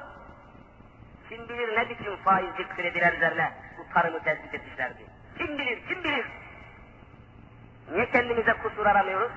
Kim 1.29 1.49
bilir 1.49 1.77
ne 1.77 1.91
biçim 1.91 2.17
faizli 2.17 2.69
krediler 2.77 3.13
üzerine 3.13 3.53
bu 3.79 3.95
tarımı 3.95 4.23
tespit 4.23 4.55
etmişlerdi. 4.55 5.07
Kim 5.39 5.59
bilir, 5.59 5.89
kim 5.89 6.05
bilir? 6.05 6.27
Niye 7.93 8.11
kendimize 8.11 8.53
kusur 8.53 8.87
aramıyoruz? 8.87 9.33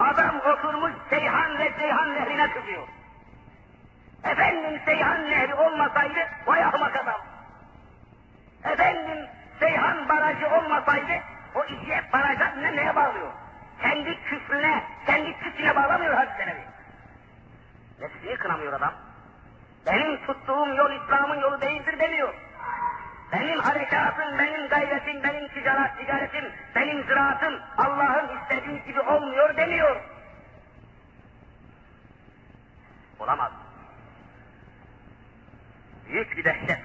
Adam 0.00 0.40
oturmuş 0.40 0.92
Seyhan 1.10 1.58
ve 1.58 1.72
Seyhan 1.78 2.14
Nehri'ne 2.14 2.50
kızıyor. 2.50 2.88
Efendim 4.24 4.80
Seyhan 4.84 5.30
Nehri 5.30 5.54
olmasaydı 5.54 6.18
vay 6.46 6.64
ahmak 6.64 6.96
adam. 6.96 7.20
Efendim 8.64 9.26
Seyhan 9.58 10.08
Barajı 10.08 10.48
olmasaydı 10.48 11.12
o 11.54 11.64
işi 11.64 12.02
baraja 12.12 12.46
ne 12.46 12.76
neye 12.76 12.96
bağlıyor? 12.96 13.32
Kendi 13.82 14.22
küfrüne, 14.24 14.84
kendi 15.06 15.38
küçüğüne 15.38 15.76
bağlamıyor 15.76 16.14
hadis 16.14 16.38
Nebi. 16.38 16.60
Nefsini 18.00 18.36
kınamıyor 18.36 18.72
adam. 18.72 18.92
Benim 19.86 20.26
tuttuğum 20.26 20.74
yol 20.74 20.90
İslam'ın 20.92 21.40
yolu 21.40 21.60
değildir 21.60 21.98
demiyor. 21.98 22.34
Benim 23.32 23.60
harekatım, 23.60 24.38
benim 24.38 24.68
gayretim, 24.68 25.22
benim 25.22 25.48
ticaret, 25.48 25.98
ticaretim, 25.98 26.52
benim 26.74 27.04
ziraatım 27.04 27.60
Allah'ın 27.78 28.38
istediği 28.38 28.84
gibi 28.84 29.00
olmuyor 29.00 29.56
demiyor. 29.56 30.00
Olamaz. 33.18 33.52
Büyük 36.08 36.36
bir 36.36 36.44
dehşet. 36.44 36.78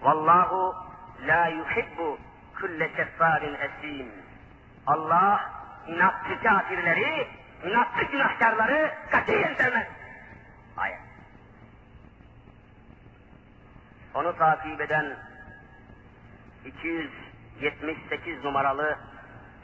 Vallahu 0.00 0.76
la 1.26 1.46
yuhibbu 1.46 2.18
kulle 2.60 2.92
keffarin 2.92 3.54
esim. 3.54 4.12
Allah 4.86 5.50
inatçı 5.86 6.42
kafirleri, 6.42 7.28
inatçı 7.64 8.04
günahkarları 8.04 8.94
katiyen 9.10 9.54
sevmez. 9.54 9.86
Ayet. 10.76 11.11
Onu 14.14 14.36
takip 14.36 14.80
eden 14.80 15.16
278 16.66 18.44
numaralı 18.44 18.98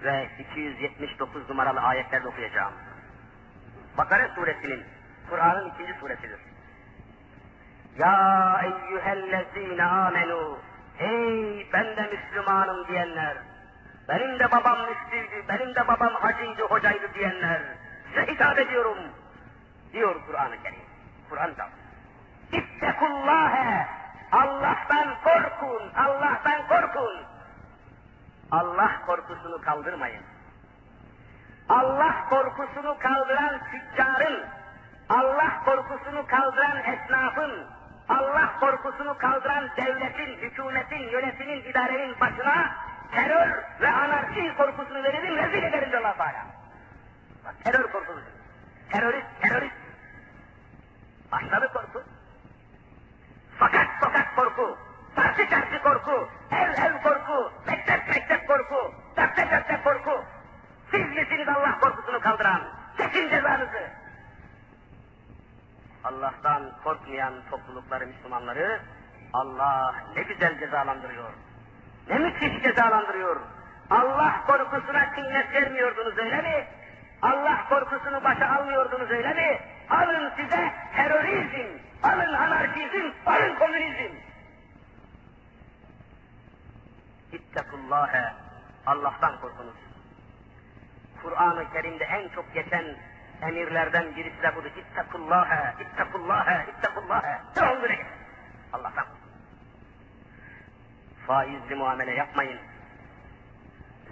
ve 0.05 0.29
279 0.39 1.49
numaralı 1.49 1.81
ayetlerde 1.81 2.29
okuyacağım. 2.29 2.73
Bakara 3.99 4.29
suresinin, 4.35 4.85
Kur'an'ın 5.31 5.71
ikinci 5.71 5.93
suresidir. 6.01 6.39
Ya 7.99 8.61
eyyühellezine 8.65 9.85
amenu, 9.85 10.59
ey 10.99 11.67
ben 11.73 11.97
de 11.97 12.11
Müslümanım 12.13 12.89
diyenler, 12.89 13.37
benim 14.09 14.39
de 14.39 14.51
babam 14.53 14.79
müftüydü, 14.89 15.49
benim 15.49 15.75
de 15.75 15.89
babam 15.89 16.15
hacıydı, 16.15 16.63
hocaydı 16.63 17.15
diyenler, 17.15 17.63
size 18.09 18.33
hitap 18.33 18.59
ediyorum, 18.59 18.99
diyor 19.93 20.17
Kur'an-ı 20.27 20.63
Kerim. 20.63 20.79
Kur'an 21.31 21.57
da. 21.57 21.69
İttekullâhe, 22.53 23.87
Allah'tan 24.33 25.09
korkun, 25.25 25.93
Allah'tan 25.97 26.69
korkun. 26.69 27.23
Allah 28.51 28.91
korkusunu 29.07 29.61
kaldırmayın. 29.61 30.23
Allah 31.69 32.15
korkusunu 32.31 32.99
kaldıran 32.99 33.61
tüccarın, 33.71 34.47
Allah 35.09 35.65
korkusunu 35.65 36.27
kaldıran 36.27 36.77
esnafın, 36.77 37.67
Allah 38.09 38.53
korkusunu 38.61 39.19
kaldıran 39.19 39.69
devletin, 39.77 40.37
hükümetin, 40.39 41.09
yönetimin, 41.09 41.61
idarenin 41.61 42.21
başına 42.21 42.71
terör 43.13 43.65
ve 43.81 43.89
anarşi 43.89 44.57
korkusunu 44.57 45.03
veririm, 45.03 45.37
rezil 45.37 45.91
diyor 45.91 46.03
Allah 46.05 46.17
Teala. 46.17 46.59
Terör 47.65 47.93
korkusu. 47.93 48.21
Terörist, 48.91 49.27
terörist. 49.41 49.75
Başladı 51.33 51.71
korku. 51.73 52.03
Sokak 53.59 53.89
sokak 54.01 54.37
korku, 54.37 54.79
çarşı 55.17 55.51
çarşı 55.51 55.83
korku, 55.83 56.29
ev 56.51 56.71
ev 56.85 57.03
korku, 57.03 57.53
mektep 57.67 58.09
mektep 58.09 58.47
korku, 58.49 58.95
cadde 59.17 59.51
cadde 59.51 59.81
korku. 59.85 60.25
Siz 60.91 61.07
misiniz 61.09 61.49
Allah 61.49 61.79
korkusunu 61.81 62.21
kaldıran? 62.21 62.63
Çekin 62.97 63.29
cezanızı. 63.29 63.91
Allah'tan 66.05 66.63
korkmayan 66.85 67.35
toplulukları, 67.51 68.07
Müslümanları 68.07 68.81
Allah 69.33 69.95
ne 70.17 70.23
güzel 70.23 70.59
cezalandırıyor. 70.59 71.31
Ne 72.09 72.19
müthiş 72.19 72.63
cezalandırıyor. 72.63 73.37
Allah 73.91 74.45
korkusuna 74.47 75.13
kıymet 75.13 75.53
vermiyordunuz 75.55 76.19
öyle 76.19 76.43
mi? 76.43 76.67
Allah 77.23 77.65
korkusunu 77.69 78.25
başa 78.25 78.49
almıyordunuz 78.49 79.11
öyle 79.11 79.35
mi? 79.35 79.61
Alın 79.91 80.33
size 80.37 80.73
terörizm, 80.97 81.79
alın 82.03 82.33
anarşizm, 82.33 83.11
alın 83.27 83.55
komünizm. 83.55 84.15
İttekullâhe, 87.33 88.33
Allah'tan 88.87 89.41
korkunuz. 89.41 89.75
Kur'an-ı 91.23 91.73
Kerim'de 91.73 92.05
en 92.05 92.29
çok 92.29 92.55
geçen 92.55 92.85
emirlerden 93.43 94.17
birisi 94.17 94.43
de 94.43 94.57
budur. 94.57 94.71
İttekullâhe, 94.77 95.75
ittekullâhe, 95.83 96.67
ittekullâhe. 96.71 97.41
Devamlı 97.57 97.89
Allah'tan 98.73 99.07
Faizli 101.27 101.75
muamele 101.75 102.15
yapmayın. 102.15 102.59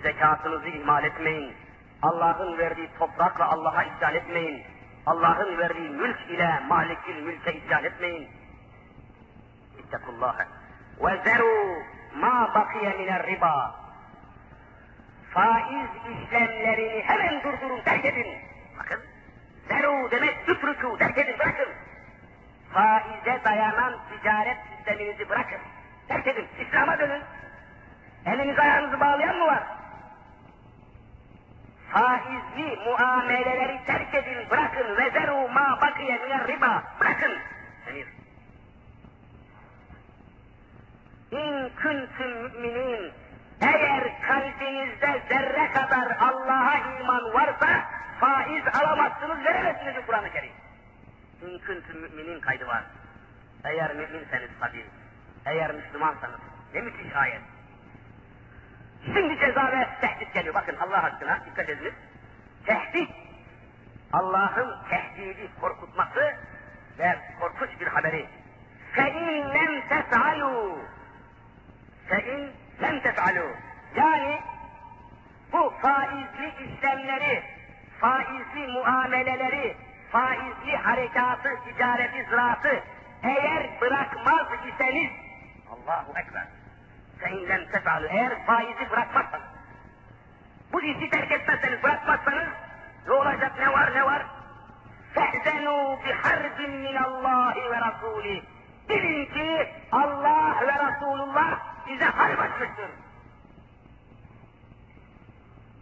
Zekatınızı 0.03 0.68
ihmal 0.68 1.05
etmeyin. 1.05 1.55
Allah'ın 2.03 2.59
verdiği 2.59 2.89
toprakla 2.99 3.49
Allah'a 3.49 3.84
isyan 3.84 4.14
etmeyin. 4.14 4.76
Allah'ın 5.07 5.59
verdiği 5.59 5.89
mülk 5.89 6.31
ile 6.31 6.61
malikül 6.69 7.23
mülke 7.23 7.53
isyan 7.53 7.85
etmeyin. 7.85 8.29
İttekullâhe. 9.79 10.47
Ve 11.01 11.23
zeru 11.25 11.83
ma 12.17 12.55
bakiye 12.55 12.91
miner 12.91 13.27
riba. 13.27 13.75
Faiz 15.31 15.89
işlemlerini 16.23 17.03
hemen 17.03 17.43
durdurun, 17.43 17.81
terk 17.85 18.05
edin. 18.05 18.27
Bakın, 18.79 19.01
zeru 19.69 20.11
demek 20.11 20.49
üfrükû, 20.49 20.99
terk 20.99 21.19
edin, 21.19 21.39
bırakın. 21.39 21.69
Faize 22.73 23.45
dayanan 23.45 23.95
ticaret 24.11 24.59
sisteminizi 24.77 25.29
bırakın. 25.29 25.61
Terk 26.09 26.27
edin, 26.27 26.47
İslam'a 26.61 26.99
dönün. 26.99 27.23
Elinizi 28.27 28.61
ayağınızı 28.61 29.01
bağlayan 29.01 29.37
mı 29.37 29.47
var? 29.47 29.63
Faizli 31.93 32.78
muameleleri 32.84 33.80
terk 33.87 34.14
edin, 34.14 34.51
bırakın 34.51 34.97
ve 34.97 35.11
zeru 35.11 35.49
ma 35.49 35.78
bakiye 35.80 36.18
miner 36.18 36.49
riba, 36.49 36.82
bırakın. 37.01 37.32
Emir. 37.89 38.07
İn 41.30 41.70
kuntum 41.82 42.61
müminin, 42.61 43.12
eğer 43.61 44.22
kalbinizde 44.22 45.22
zerre 45.28 45.70
kadar 45.72 46.16
Allah'a 46.20 46.99
iman 47.01 47.34
varsa, 47.34 47.84
faiz 48.20 48.64
alamazsınız, 48.82 49.45
veremezsiniz 49.45 50.07
Kur'an-ı 50.07 50.32
Kerim. 50.32 50.53
İn 51.43 51.59
kuntum 51.59 52.01
müminin 52.01 52.41
kaydı 52.41 52.66
var. 52.66 52.82
Eğer 53.64 53.95
müminseniz 53.95 54.51
tabi, 54.61 54.87
eğer 55.47 55.74
Müslümansanız, 55.74 56.41
ne 56.74 56.80
müthiş 56.80 57.16
ayet. 57.16 57.41
Şimdi 59.06 59.39
ceza 59.39 59.72
ve 59.72 59.88
tehdit 60.02 60.34
geliyor. 60.34 60.54
Bakın 60.56 60.76
Allah 60.76 61.04
aşkına 61.04 61.39
dikkat 61.45 61.70
ediniz. 61.70 61.93
Tehdit, 62.66 63.10
Allah'ın 64.14 64.76
tehdidi 64.89 65.49
korkutması 65.62 66.36
ve 66.99 67.18
korkunç 67.39 67.80
bir 67.80 67.88
haberi. 67.88 68.26
فَاِنْ 68.95 69.28
لَمْ 69.56 69.74
تَفْعَلُوا 69.89 70.78
فَاِنْ 72.10 72.49
لَمْ 72.82 73.02
تَفْعَلُوا 73.02 73.54
Yani 73.95 74.39
bu 75.54 75.74
faizli 75.82 76.47
işlemleri, 76.66 77.43
faizli 77.99 78.68
muameleleri, 78.68 79.78
faizli 80.12 80.78
harekatı, 80.78 81.49
ticareti, 81.66 82.26
ziraatı 82.30 82.84
eğer 83.24 83.82
bırakmaz 83.82 84.47
iseniz 84.68 85.12
Allahu 85.72 86.20
Ekber 86.20 86.47
فَاِنْ 87.22 87.47
لَمْ 87.52 87.64
تَفْعَلُوا 87.72 88.10
Eğer 88.10 88.45
faizi 88.45 88.89
bırakmazsanız, 88.91 89.45
bu 90.74 90.82
işi 90.82 91.10
terk 91.10 91.32
etmezseniz, 91.32 91.84
bırakmazsanız 91.84 92.47
ne 93.08 93.14
olacak, 93.14 93.52
ne 93.60 93.74
var, 93.74 93.95
ne 93.95 94.06
var? 94.06 94.26
فَاَذَنُوا 95.16 95.97
بِحَرْبٍ 96.04 96.58
مِنَ 96.86 96.97
اللّٰهِ 96.97 97.56
وَرَسُولِهِ 97.72 98.41
Bilin 98.89 99.26
ki 99.26 99.70
Allah 99.91 100.56
ve 100.62 100.88
Resulullah 100.88 101.60
size 101.88 102.06
harp 102.06 102.39
açmıştır. 102.39 102.89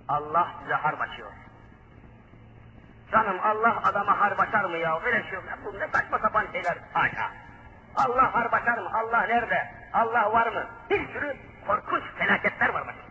Allah 0.08 0.48
size 0.62 0.74
harp 0.74 1.02
açıyor. 1.02 1.32
Canım 3.12 3.40
Allah 3.44 3.82
adama 3.84 4.20
harp 4.20 4.40
açar 4.40 4.64
mı 4.64 4.78
ya? 4.78 5.00
Öyle 5.02 5.24
şey 5.24 5.34
yok. 5.34 5.44
Bu 5.66 5.80
ne 5.80 5.88
saçma 5.88 6.20
sapan 6.20 6.46
şeyler. 6.52 6.78
Haşa. 6.94 7.32
Allah 7.96 8.36
harp 8.36 8.54
açar 8.54 8.78
mı? 8.78 8.90
Allah 8.94 9.22
nerede? 9.22 9.72
Allah 9.95 10.33
var 10.33 10.47
mı? 10.47 10.67
Bir 10.91 11.09
sürü 11.13 11.37
korkunç 11.67 12.03
felaketler 12.19 12.69
var 12.69 12.87
başında. 12.87 13.05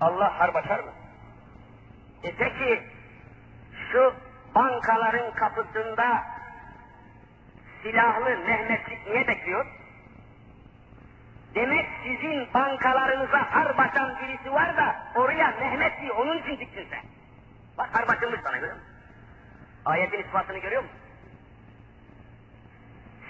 Allah 0.00 0.40
harp 0.40 0.56
açar 0.56 0.78
mı? 0.80 0.90
E 2.22 2.34
peki 2.36 2.82
şu 3.92 4.14
bankaların 4.54 5.34
kapısında 5.34 6.22
silahlı 7.82 8.24
Mehmetçik 8.46 9.06
niye 9.06 9.28
bekliyor? 9.28 9.66
Demek 11.54 11.86
sizin 12.04 12.54
bankalarınıza 12.54 13.52
har 13.52 13.78
basan 13.78 14.16
birisi 14.22 14.52
var 14.52 14.76
da 14.76 14.96
oraya 15.14 15.54
Mehmet 15.60 15.92
onun 16.16 16.38
için 16.38 16.58
diktin 16.58 16.86
sen. 16.90 17.02
Bak 17.78 17.88
har 17.92 18.08
basılmış 18.08 18.40
sana 18.40 18.56
görüyor 18.56 18.76
musun? 18.76 18.88
Ayetin 19.84 20.18
ispatını 20.18 20.58
görüyor 20.58 20.82
musun? 20.82 20.97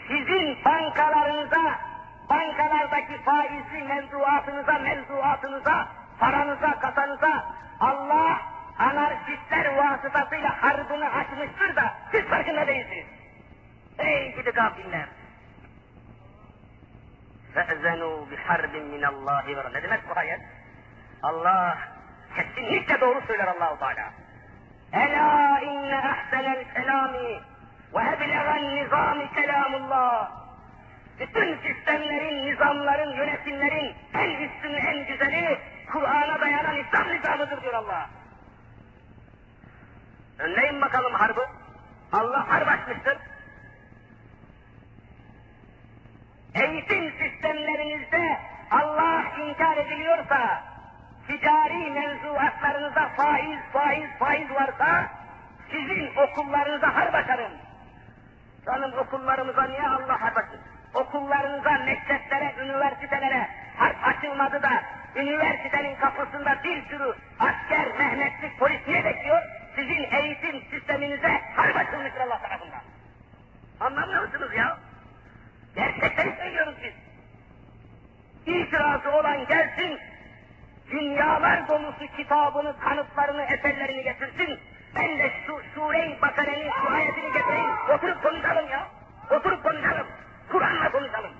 Sizin 0.07 0.57
bankalarınıza, 0.65 1.79
bankalardaki 2.29 3.17
faizli 3.25 3.83
mevzuatınıza, 3.87 4.79
mevzuatınıza, 4.79 5.87
paranıza, 6.19 6.79
kasanıza 6.79 7.45
Allah 7.79 8.41
anarşistler 8.79 9.77
vasıtasıyla 9.77 10.63
harbını 10.63 11.09
açmıştır 11.13 11.75
da 11.75 11.93
siz 12.11 12.25
farkında 12.25 12.67
değilsiniz. 12.67 13.05
Ey 13.99 14.35
gidi 14.35 14.51
gafiller! 14.51 15.07
فَاَذَنُوا 17.55 18.17
بِحَرْبٍ 18.31 18.73
مِنَ 18.93 19.03
اللّٰهِ 19.13 19.47
ve 19.47 19.73
Ne 19.73 19.83
demek 19.83 20.09
bu 20.09 20.19
ayet? 20.19 20.41
Allah 21.23 21.77
kesinlikle 22.35 23.01
doğru 23.01 23.21
söyler 23.27 23.47
Allahu 23.47 23.79
Teala. 23.79 24.11
Ela 24.93 25.59
inne 25.61 25.97
ahsenel 25.97 26.63
kelami 26.73 27.39
ve 27.94 28.00
heblegan 28.00 28.76
nizami 28.76 29.30
kelamullah. 29.34 30.30
Bütün 31.20 31.56
sistemlerin, 31.56 32.46
nizamların, 32.46 33.16
yönetimlerin 33.16 33.94
en 34.14 34.30
üstünü, 34.30 34.76
en 34.76 35.06
güzeli 35.06 35.58
Kur'an'a 35.92 36.40
dayanan 36.40 36.76
İslam 36.76 37.08
nizamıdır 37.08 37.62
diyor 37.62 37.74
Allah. 37.74 38.10
Önleyin 40.38 40.80
bakalım 40.80 41.14
harbı. 41.14 41.46
Allah 42.12 42.48
harp 42.48 42.68
açmıştır. 42.68 43.18
Eğitim 46.54 47.12
sistemlerinizde 47.12 48.38
Allah 48.70 49.24
inkar 49.38 49.76
ediliyorsa, 49.76 50.62
ticari 51.26 51.90
mevzuatlarınıza 51.90 53.08
faiz, 53.08 53.58
faiz, 53.72 54.10
faiz 54.18 54.50
varsa, 54.50 55.10
sizin 55.70 56.10
okullarınıza 56.16 56.94
harp 56.94 57.14
açarım. 57.14 57.52
Canım 58.68 58.92
okullarımıza 58.98 59.62
niye 59.64 59.88
Allah 59.88 60.18
açsın? 60.24 60.60
Okullarınıza, 60.94 61.70
mekteplere, 61.84 62.54
üniversitelere 62.64 63.48
harp 63.76 63.96
açılmadı 64.06 64.62
da, 64.62 64.82
üniversitenin 65.16 65.96
kapısında 65.96 66.58
bir 66.64 66.82
sürü 66.88 67.14
asker, 67.38 67.98
Mehmetlik, 67.98 68.58
polis 68.58 68.80
niye 68.86 69.04
bekliyor? 69.04 69.42
Sizin 69.76 70.06
eğitim 70.12 70.62
sisteminize 70.70 71.40
harp 71.56 71.76
açılmıştır 71.76 72.20
Allah 72.20 72.38
tarafından. 72.42 72.80
Anlamıyor 73.80 74.22
musunuz 74.22 74.50
ya? 74.56 74.78
Gerçekten 75.74 76.36
söylüyoruz 76.36 76.74
biz. 76.84 76.94
İtirazı 78.54 79.10
olan 79.10 79.46
gelsin, 79.46 79.98
dünyalar 80.90 81.68
dolusu 81.68 82.06
kitabını, 82.16 82.78
kanıtlarını, 82.80 83.42
eserlerini 83.42 84.02
getirsin. 84.02 84.60
Ben 84.98 85.18
de 85.18 85.32
şu 85.46 85.60
Sure-i 85.74 86.22
Bakare'nin 86.22 86.70
şu 86.70 86.90
ayetini 86.90 87.32
getireyim. 87.32 87.70
Oturup 87.94 88.22
konuşalım 88.22 88.68
ya. 88.70 88.88
Oturup 89.30 89.62
konuşalım. 89.62 90.06
Kur'an'la 90.48 90.92
konuşalım. 90.92 91.32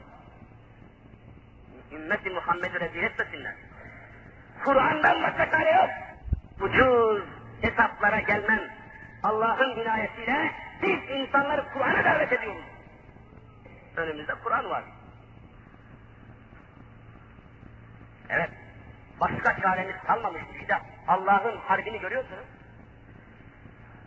Ümmeti 1.92 2.30
Muhammed'i 2.30 2.80
rezil 2.80 3.02
etmesinler. 3.02 3.54
Kur'an'dan 4.64 5.22
başka 5.22 5.50
çare 5.50 5.70
yok. 5.70 5.90
Ucuz 6.60 7.24
hesaplara 7.60 8.20
gelmem. 8.20 8.60
Allah'ın 9.22 9.80
inayetiyle 9.80 10.52
biz 10.82 11.10
insanları 11.10 11.64
Kur'an'a 11.72 12.04
davet 12.04 12.32
ediyoruz. 12.32 12.64
Önümüzde 13.96 14.34
Kur'an 14.44 14.70
var. 14.70 14.84
Evet. 18.28 18.50
Başka 19.20 19.60
çaremiz 19.62 19.96
kalmamış. 20.06 20.42
İşte 20.60 20.78
Allah'ın 21.08 21.56
harbini 21.56 22.00
görüyorsunuz. 22.00 22.57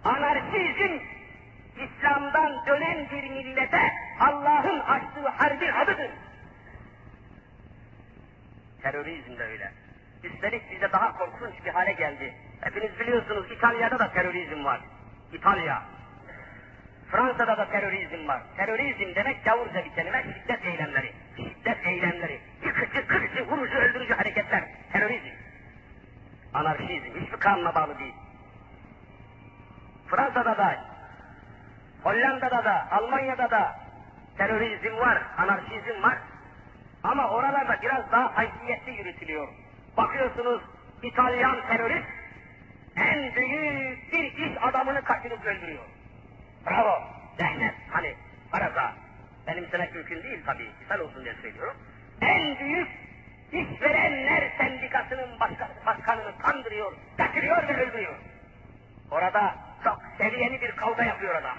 Anarşizm 0.04 0.99
İslam'dan 1.78 2.66
dönen 2.66 3.10
bir 3.12 3.24
millete 3.30 3.93
Allah'ın 4.20 4.80
açtığı 4.80 5.30
harbin 5.30 5.72
adıdır. 5.72 6.12
Terörizm 8.82 9.38
de 9.38 9.43
öyle. 9.43 9.72
Üstelik 10.24 10.72
bize 10.72 10.91
daha 10.91 11.18
korkunç 11.18 11.66
bir 11.66 11.70
hale 11.70 11.91
geldi. 11.93 12.34
Hepiniz 12.62 12.99
biliyorsunuz 12.99 13.52
İtalya'da 13.52 13.99
da 13.99 14.12
terörizm 14.12 14.66
var. 14.66 14.82
İtalya. 15.34 15.84
Fransa'da 17.12 17.58
da 17.58 17.70
terörizm 17.70 18.28
var. 18.28 18.41
Terörizm 18.58 19.16
demek 19.16 19.45
gavurca 19.45 19.86
bir 19.86 19.95
kelime, 19.95 20.24
şiddet 20.24 20.66
eylemleri. 20.66 21.14
Şiddet 21.38 21.88
eylemleri. 21.88 22.39
Yıkıcı, 22.66 23.08
kırıcı, 23.08 23.47
vurucu, 23.47 23.78
öldürücü 23.78 24.14
hareketler. 24.14 24.64
Terörizm. 24.93 25.36
Anarşizm. 26.54 27.20
Hiçbir 27.20 27.38
kanuna 27.39 27.76
bağlı 27.76 27.99
değil. 27.99 28.14
Fransa'da 30.12 30.57
da, 30.57 30.70
Hollanda'da 32.03 32.66
da, 32.66 32.88
Almanya'da 32.91 33.51
da 33.51 33.76
terörizm 34.38 34.97
var, 34.97 35.22
anarşizm 35.38 36.03
var. 36.03 36.18
Ama 37.03 37.30
oralarda 37.30 37.82
biraz 37.82 38.12
daha 38.12 38.38
haysiyetli 38.38 38.91
yürütülüyor. 38.91 39.47
Bakıyorsunuz 39.97 40.62
İtalyan 41.03 41.68
terörist 41.68 42.07
en 42.95 43.36
büyük 43.36 44.14
bir 44.14 44.24
iş 44.24 44.57
adamını 44.62 45.03
kaçırıp 45.03 45.45
öldürüyor. 45.45 45.84
Bravo, 46.70 47.03
cennet, 47.39 47.76
hani, 47.89 48.16
arada. 48.53 48.93
Benimsemek 49.47 49.95
mümkün 49.95 50.24
değil 50.24 50.43
tabii, 50.45 50.70
misal 50.82 50.99
olsun 50.99 51.24
diye 51.24 51.36
söylüyorum. 51.41 51.74
En 52.22 52.59
büyük 52.59 52.88
işverenler 53.51 54.51
sendikasının 54.57 55.39
başka, 55.39 55.70
başkanını 55.86 56.38
kandırıyor, 56.38 56.93
kaçırıyor 57.18 57.68
ve 57.68 57.84
öldürüyor. 57.84 58.16
Orada 59.12 59.71
çok 59.84 60.02
seviyeli 60.18 60.62
bir 60.62 60.72
kavga 60.72 61.04
yapıyor 61.04 61.36
adam. 61.36 61.58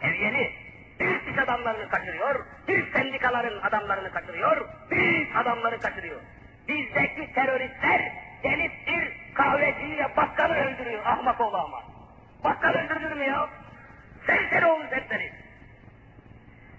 Seviyeli, 0.00 0.52
büyük 1.00 1.28
iş 1.28 1.38
adamlarını 1.38 1.88
kaçırıyor, 1.88 2.46
büyük 2.68 2.96
sendikaların 2.96 3.62
adamlarını 3.62 4.10
kaçırıyor, 4.12 4.68
büyük 4.90 5.36
adamları 5.36 5.80
kaçırıyor. 5.80 6.20
Bizdeki 6.68 7.32
teröristler 7.34 8.12
gelip 8.42 8.72
bir 8.86 9.34
kahveciyle 9.34 10.16
bakkalı 10.16 10.54
öldürüyor, 10.54 11.06
ahmak 11.06 11.40
oğlu 11.40 11.56
ahmak. 11.56 11.82
Bakkal 12.44 12.74
öldürülür 12.74 13.12
mü 13.12 13.24
ya? 13.24 13.48
Serseri 14.26 14.66
olmuş 14.66 14.86
hepleri. 14.90 15.32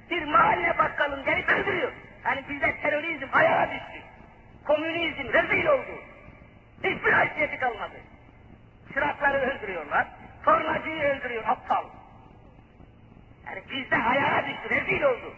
Bir 0.10 0.24
mahalle 0.24 0.78
bakkalın 0.78 1.26
gelip 1.26 1.50
öldürüyor. 1.50 1.92
Hani 2.24 2.44
bizde 2.50 2.76
terörizm 2.82 3.28
ayağa 3.34 3.70
düştü. 3.72 4.06
Komünizm 4.66 5.34
rezil 5.34 5.66
oldu. 5.66 6.02
Hiçbir 6.84 7.12
haysiyeti 7.12 7.58
kalmadı. 7.58 7.96
Çırakları 8.94 9.38
öldürüyorlar. 9.38 10.08
Tornacıyı 10.46 11.04
öldürüyor 11.04 11.44
aptal. 11.48 11.84
Yani 13.46 13.64
bizde 13.72 13.96
ayağa 13.96 14.46
düştü, 14.48 14.70
rezil 14.70 15.02
oldu. 15.02 15.34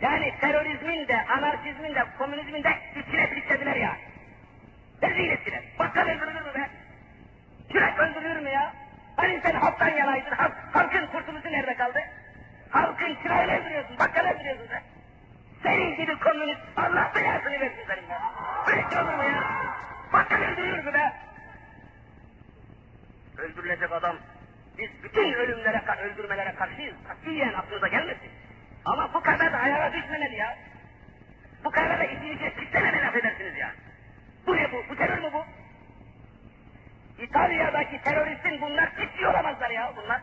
Yani 0.00 0.34
terörizmin 0.40 1.08
de, 1.08 1.24
anarşizmin 1.26 1.94
de, 1.94 2.04
komünizmin 2.18 2.64
de 2.64 2.70
içine 2.96 3.30
pislediler 3.30 3.76
ya. 3.76 3.96
Rezil 5.02 5.30
ettiler. 5.30 5.62
Bakkal 5.78 6.02
öldürülür 6.06 6.40
mü 6.40 6.54
be? 6.54 6.70
Çırak 7.72 7.98
öldürülür 8.00 8.40
mü 8.40 8.48
ya? 8.50 8.74
Hani 9.16 9.40
sen 9.42 9.54
halktan 9.54 9.88
yanaydın, 9.88 10.30
halk, 10.30 10.52
halkın 10.72 11.06
kurtuluşu 11.06 11.52
nerede 11.52 11.74
kaldı? 11.74 11.98
Halkın 12.70 13.16
çırağını 13.22 13.52
öldürüyorsun, 13.52 13.98
bakkal 13.98 14.24
öldürüyorsun 14.34 14.66
sen. 14.70 14.82
Senin 15.62 15.96
gibi 15.96 16.18
komünist, 16.18 16.60
Allah 16.76 17.12
belasını 17.14 17.60
versin 17.60 17.84
senin 17.86 18.08
ya. 18.08 18.20
Böyle 18.66 18.84
şey 18.90 18.98
olur 19.02 19.14
mu 19.14 19.24
ya? 19.24 19.42
Bakkal 20.12 20.36
öldürülür 20.36 20.84
mü 20.84 20.94
be? 20.94 21.12
Öldürülecek 23.38 23.92
adam, 23.92 24.16
biz 24.78 24.90
bütün 25.02 25.32
ölümlere, 25.32 25.82
öldürmelere 26.02 26.54
karşıyız. 26.54 26.94
Katiyen 27.08 27.52
aklınıza 27.52 27.88
gelmesin. 27.88 28.30
Ama 28.84 29.14
bu 29.14 29.20
kadar 29.20 29.52
da 29.52 29.58
ayağa 29.58 29.92
düşmemeli 29.92 30.36
ya. 30.36 30.58
Bu 31.64 31.70
kadar 31.70 31.98
da 31.98 32.04
işin 32.04 32.36
içine 32.36 32.54
pislememeli 32.54 33.06
affedersiniz 33.06 33.58
ya. 33.58 33.72
Bu 34.46 34.56
ne 34.56 34.72
bu? 34.72 34.84
Bu 34.90 34.96
terör 34.96 35.18
mü 35.18 35.30
bu? 35.32 35.44
İtalya'daki 37.22 38.02
teröristin 38.02 38.60
bunlar 38.60 38.90
hiç 38.98 39.22
olamazlar 39.22 39.70
ya 39.70 39.92
bunlar. 39.96 40.20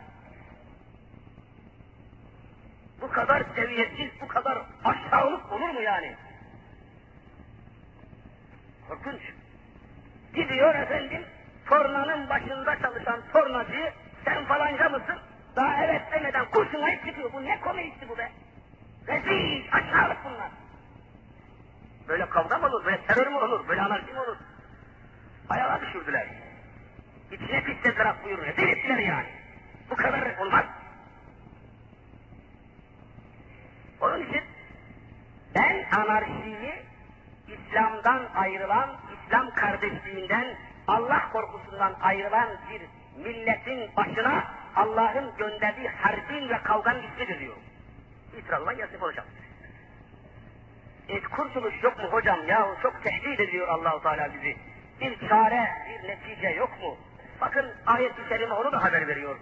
Bu 3.02 3.10
kadar 3.10 3.44
seviyesiz, 3.56 4.22
bu 4.22 4.28
kadar 4.28 4.62
aşağılık 4.84 5.52
olur 5.52 5.70
mu 5.70 5.82
yani? 5.82 6.16
Korkunç. 8.88 9.22
Gidiyor 10.36 10.76
efendim, 10.76 11.26
tornanın 11.66 12.30
başında 12.30 12.80
çalışan 12.80 13.22
tornacı, 13.34 13.94
sen 14.26 14.46
falanca 14.46 14.90
mısın? 14.90 15.16
Daha 15.56 15.84
evet 15.84 16.02
demeden 16.12 16.46
kurşunlayıp 16.46 17.06
çıkıyor. 17.06 17.34
Bu 17.34 17.44
ne 17.44 17.60
komikti 17.60 18.10
bu 18.10 18.18
be? 18.18 18.32
Rezil, 19.08 19.64
aşağılık 19.72 20.18
bunlar. 20.26 20.52
Böyle 22.08 22.30
kavga 22.30 22.58
mı 22.58 22.68
olur, 22.68 22.86
böyle 22.86 23.02
terör 23.02 23.28
mü 23.28 23.36
olur, 23.36 23.68
böyle 23.68 23.82
anarşi 23.82 24.14
mi 24.14 24.20
olur? 24.20 24.38
Ayağa 25.50 25.82
düşürdüler. 25.82 26.28
İçine 27.32 27.64
pislediler 27.64 28.06
af 28.06 28.24
buyurun, 28.24 28.44
rezil 28.44 28.68
ettiler 28.68 28.98
yani. 28.98 29.30
Bu 29.90 29.96
kadar 29.96 30.38
olmaz. 30.38 30.66
Onun 34.02 34.24
için 34.24 34.42
ben 35.56 35.86
anarşiyi 36.00 36.52
ayrılan, 38.36 38.90
İslam 39.14 39.54
kardeşliğinden, 39.54 40.56
Allah 40.88 41.30
korkusundan 41.32 41.94
ayrılan 42.02 42.50
bir 42.70 42.82
milletin 43.18 43.96
başına 43.98 44.44
Allah'ın 44.76 45.38
gönderdiği 45.38 45.90
harbin 45.90 46.50
ve 46.50 46.58
kavganın 46.64 47.04
ismidir 47.04 47.40
diyor. 47.40 47.56
İtirazla 48.38 48.74
gelsin 48.74 48.98
hocam. 48.98 49.26
E, 51.10 51.22
kurtuluş 51.22 51.84
yok 51.84 51.98
mu 51.98 52.08
hocam? 52.12 52.48
Ya 52.48 52.68
çok 52.82 53.04
tehdit 53.04 53.40
ediyor 53.40 53.68
Allahu 53.68 54.04
Teala 54.04 54.30
bizi. 54.34 54.58
Bir 55.02 55.30
çare, 55.30 55.70
bir 55.90 56.08
netice 56.08 56.50
yok 56.50 56.82
mu? 56.82 56.98
Bakın 57.42 57.72
ayet-i 57.86 58.30
kerime 58.30 58.54
onu 58.54 58.72
da 58.72 58.84
haber 58.84 59.08
veriyor. 59.08 59.36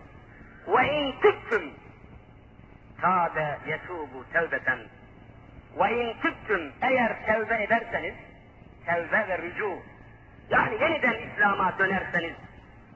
Ve 0.67 0.88
in 0.88 1.11
tüktüm 1.11 1.72
tâbe 3.01 3.57
yetûbu 3.67 4.24
tevbeten 4.34 4.80
ve 5.80 6.03
in 6.03 6.13
tüktüm 6.22 6.74
eğer 6.82 7.26
tevbe 7.26 7.63
ederseniz 7.63 8.13
tevbe 8.86 9.28
ve 9.28 9.38
rücu 9.38 9.80
yani 10.49 10.74
yeniden 10.82 11.15
İslam'a 11.28 11.80
dönerseniz 11.80 12.34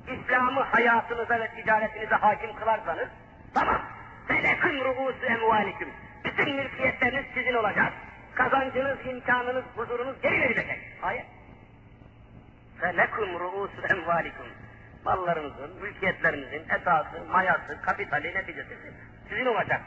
İslam'ı 0.07 0.61
hayatınıza 0.61 1.39
ve 1.39 1.51
ticaretinize 1.55 2.15
hakim 2.15 2.55
kılarsanız 2.55 3.07
tamam 3.53 3.81
feleküm 4.27 4.83
ruhusu 4.85 5.25
emvalikum 5.25 5.89
bütün 6.25 6.55
mülkiyetleriniz 6.55 7.25
sizin 7.33 7.53
olacak 7.53 7.93
kazancınız, 8.35 8.97
imkanınız, 9.05 9.63
huzurunuz 9.75 10.21
geri 10.21 10.41
verilecek. 10.41 10.79
Ayet. 11.03 11.25
Felekum 12.81 13.39
ruusu 13.39 13.81
emvalikum. 13.91 14.45
Mallarınızın, 15.05 15.81
mülkiyetlerinizin 15.81 16.63
esası, 16.79 17.25
mayası, 17.31 17.81
kapitali, 17.81 18.35
neticesi 18.35 18.77
sizin 19.29 19.45
olacak. 19.45 19.81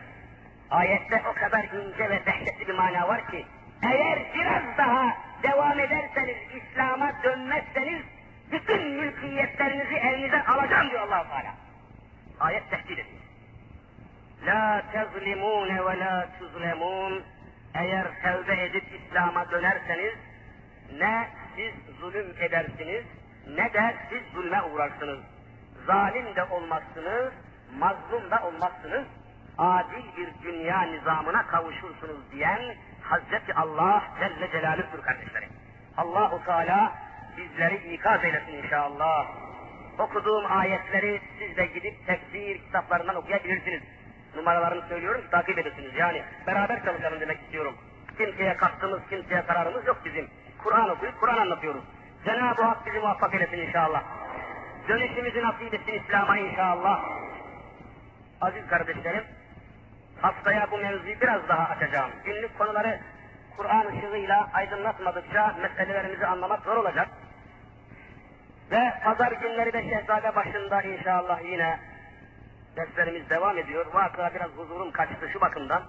Ayette 0.71 1.23
o 1.31 1.35
kadar 1.35 1.65
ince 1.65 2.11
ve 2.11 2.27
dehşetli 2.27 2.69
bir 2.69 2.75
mana 2.75 3.09
var 3.09 3.31
ki, 3.31 3.47
eğer 3.83 4.19
biraz 4.35 4.79
daha 4.79 5.17
devam 5.43 5.81
ederseniz, 5.81 6.37
İslam'a 6.55 7.13
dönmezseniz, 7.23 8.03
bütün 8.53 8.89
mülkiyetlerinizi 8.89 9.95
elinize 9.95 10.45
alacağım 10.45 10.91
diyor 10.91 11.03
allah 11.03 11.29
Teala. 11.29 11.55
Ayet 12.41 12.71
tehdit 12.71 12.91
ediyor. 12.91 13.07
La 14.47 14.83
tezlimune 14.93 15.87
ve 15.87 15.99
la 15.99 16.29
tuzlemun 16.39 17.23
eğer 17.75 18.07
tevbe 18.23 18.65
edip 18.65 18.85
İslam'a 19.01 19.51
dönerseniz 19.51 20.15
ne 20.99 21.29
siz 21.57 21.97
zulüm 22.01 22.35
edersiniz 22.41 23.05
ne 23.47 23.73
de 23.73 23.97
siz 24.11 24.23
zulme 24.35 24.63
uğrarsınız. 24.63 25.19
Zalim 25.87 26.37
de 26.37 26.45
olmazsınız, 26.45 27.33
mazlum 27.79 28.31
da 28.31 28.43
olmazsınız. 28.47 29.07
Adil 29.59 30.05
bir 30.17 30.29
dünya 30.43 30.83
nizamına 30.83 31.47
kavuşursunuz 31.47 32.33
diyen 32.33 32.61
Hazreti 33.03 33.55
Allah 33.55 34.03
Celle 34.19 34.51
Celaluh'tur 34.51 35.03
kardeşlerim. 35.03 35.49
Allahu 35.97 36.45
Teala 36.45 36.93
bizleri 37.37 37.95
ikaz 37.95 38.25
eylesin 38.25 38.53
inşallah. 38.53 39.27
Okuduğum 39.99 40.45
ayetleri 40.53 41.21
siz 41.39 41.57
de 41.57 41.67
gidip 41.67 42.07
tefsir 42.07 42.59
kitaplarından 42.59 43.17
okuyabilirsiniz 43.17 43.83
numaralarını 44.37 44.89
söylüyorum 44.89 45.21
ki 45.21 45.31
takip 45.31 45.59
edesiniz. 45.59 45.91
Yani 45.97 46.23
beraber 46.47 46.85
çalışalım 46.85 47.21
demek 47.21 47.41
istiyorum. 47.41 47.75
Kimseye 48.19 48.57
katkımız, 48.57 49.01
kimseye 49.11 49.43
kararımız 49.43 49.87
yok 49.87 50.01
bizim. 50.05 50.29
Kur'an 50.65 50.91
okuyup 50.91 51.21
Kur'an 51.21 51.39
anlatıyoruz. 51.39 51.85
Cenab-ı 52.25 52.63
Hak 52.63 52.87
bizi 52.87 52.99
muvaffak 52.99 53.35
eylesin 53.35 53.59
inşallah. 53.59 54.03
Dönüşümüzü 54.89 55.43
nasip 55.43 55.75
etsin 55.75 55.93
İslam'a 55.93 56.39
inşallah. 56.39 57.05
Aziz 58.41 58.67
kardeşlerim, 58.67 59.25
haftaya 60.21 60.71
bu 60.71 60.79
mevzuyu 60.79 61.21
biraz 61.21 61.49
daha 61.49 61.69
açacağım. 61.69 62.11
Günlük 62.25 62.59
konuları 62.59 63.01
Kur'an 63.57 63.87
ışığıyla 63.87 64.49
aydınlatmadıkça 64.53 65.55
meselelerimizi 65.63 66.27
anlamak 66.27 66.65
zor 66.65 66.77
olacak. 66.77 67.09
Ve 68.71 68.93
pazar 69.05 69.33
günleri 69.33 69.73
de 69.73 69.83
Şehzade 69.83 70.35
başında 70.35 70.83
inşallah 70.83 71.45
yine 71.45 71.79
derslerimiz 72.77 73.31
devam 73.31 73.59
ediyor. 73.59 73.87
Vaka 73.95 74.35
biraz 74.35 74.51
huzurum 74.51 74.91
kaçtı 74.91 75.29
şu 75.33 75.41
bakımdan. 75.41 75.83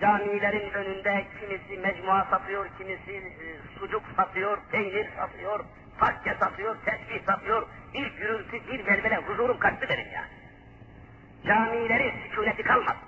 Camilerin 0.00 0.70
önünde 0.70 1.24
kimisi 1.40 1.78
mecmua 1.78 2.26
satıyor, 2.30 2.66
kimisi 2.78 3.12
e, 3.12 3.78
sucuk 3.78 4.02
satıyor, 4.16 4.58
peynir 4.72 5.08
satıyor, 5.16 5.64
takke 5.98 6.34
satıyor, 6.40 6.76
tesbih 6.84 7.26
satıyor. 7.26 7.66
Bir 7.94 8.06
gürültü, 8.06 8.52
bir 8.52 8.86
velvele 8.86 9.16
huzurum 9.16 9.58
kaçtı 9.58 9.86
benim 9.88 10.12
ya. 10.12 10.24
Camilerin 11.46 12.12
sükuneti 12.22 12.62
kalmadı. 12.62 12.98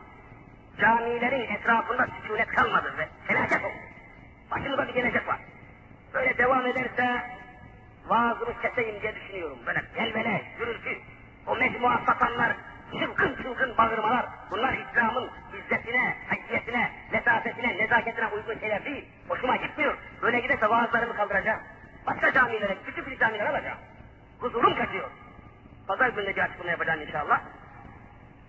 Camilerin 0.80 1.54
etrafında 1.54 2.06
sükunet 2.22 2.48
kalmadı 2.48 2.94
ve 2.98 3.08
felaket 3.26 3.64
oldu. 3.64 3.72
Başımıza 4.50 4.88
bir 4.88 4.94
gelecek 4.94 5.28
var. 5.28 5.38
Böyle 6.14 6.38
devam 6.38 6.66
ederse 6.66 7.22
vaazımı 8.08 8.60
keseyim 8.62 9.02
diye 9.02 9.14
düşünüyorum. 9.14 9.58
Böyle 9.66 9.82
velvele, 9.96 10.42
gürültü, 10.58 10.98
o 11.46 11.56
mecmua 11.56 12.00
satanlar, 12.06 12.56
çılgın 12.92 13.42
çılgın 13.42 13.76
bağırmalar, 13.78 14.26
bunlar 14.50 14.72
İslam'ın 14.72 15.30
izzetine, 15.58 16.16
haysiyetine, 16.28 16.92
lesafetine, 17.12 17.78
nezaketine 17.78 18.26
uygun 18.26 18.58
şeyler 18.60 18.84
değil. 18.84 19.04
Hoşuma 19.28 19.56
gitmiyor. 19.56 19.96
Böyle 20.22 20.40
giderse 20.40 20.68
vaazlarımı 20.68 21.16
kaldıracağım. 21.16 21.60
Başka 22.06 22.32
camilere, 22.32 22.76
küçük 22.86 23.06
bir 23.06 23.18
camiler 23.18 23.46
alacağım. 23.46 23.78
Huzurum 24.40 24.74
kaçıyor. 24.74 25.10
Pazar 25.88 26.08
günü 26.08 26.36
bir 26.36 26.42
açıklama 26.42 26.70
yapacağım 26.70 27.00
inşallah. 27.00 27.40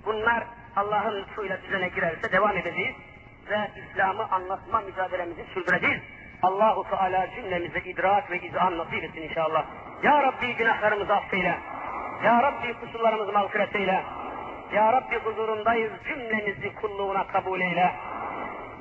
Bunlar 0.06 0.44
Allah'ın 0.76 1.22
lütfuyla 1.22 1.62
düzene 1.62 1.90
girerse 1.90 2.32
devam 2.32 2.58
edeceğiz 2.58 2.96
ve 3.50 3.72
İslam'ı 3.76 4.24
anlatma 4.32 4.82
mücadelemizi 4.82 5.46
sürdüreceğiz. 5.54 6.02
Allahu 6.44 6.84
Teala 6.90 7.28
cümlemize 7.36 7.80
idrak 7.80 8.32
ve 8.32 8.40
izan 8.40 8.78
nasip 8.78 9.04
etsin 9.04 9.22
inşallah. 9.22 9.66
Ya 10.04 10.24
Rabbi 10.24 10.56
günahlarımızı 10.56 11.14
affeyle. 11.14 11.58
Ya 12.24 12.44
Rabbi 12.44 12.74
kusurlarımızı 12.74 13.32
mağfiret 13.34 13.76
eyle. 13.76 14.04
Ya 14.74 14.94
Rabbi 14.94 15.16
huzurundayız 15.16 15.92
cümlemizi 16.08 16.76
kulluğuna 16.76 17.28
kabul 17.28 17.62
eyle. 17.62 17.92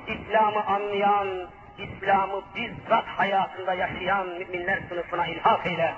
İslam'ı 0.07 0.65
anlayan, 0.67 1.29
İslam'ı 1.79 2.43
bizzat 2.57 3.07
hayatında 3.07 3.75
yaşayan 3.75 4.27
müminler 4.27 4.79
sınıfına 4.89 5.27
ilhak 5.27 5.67
eyle. 5.67 5.95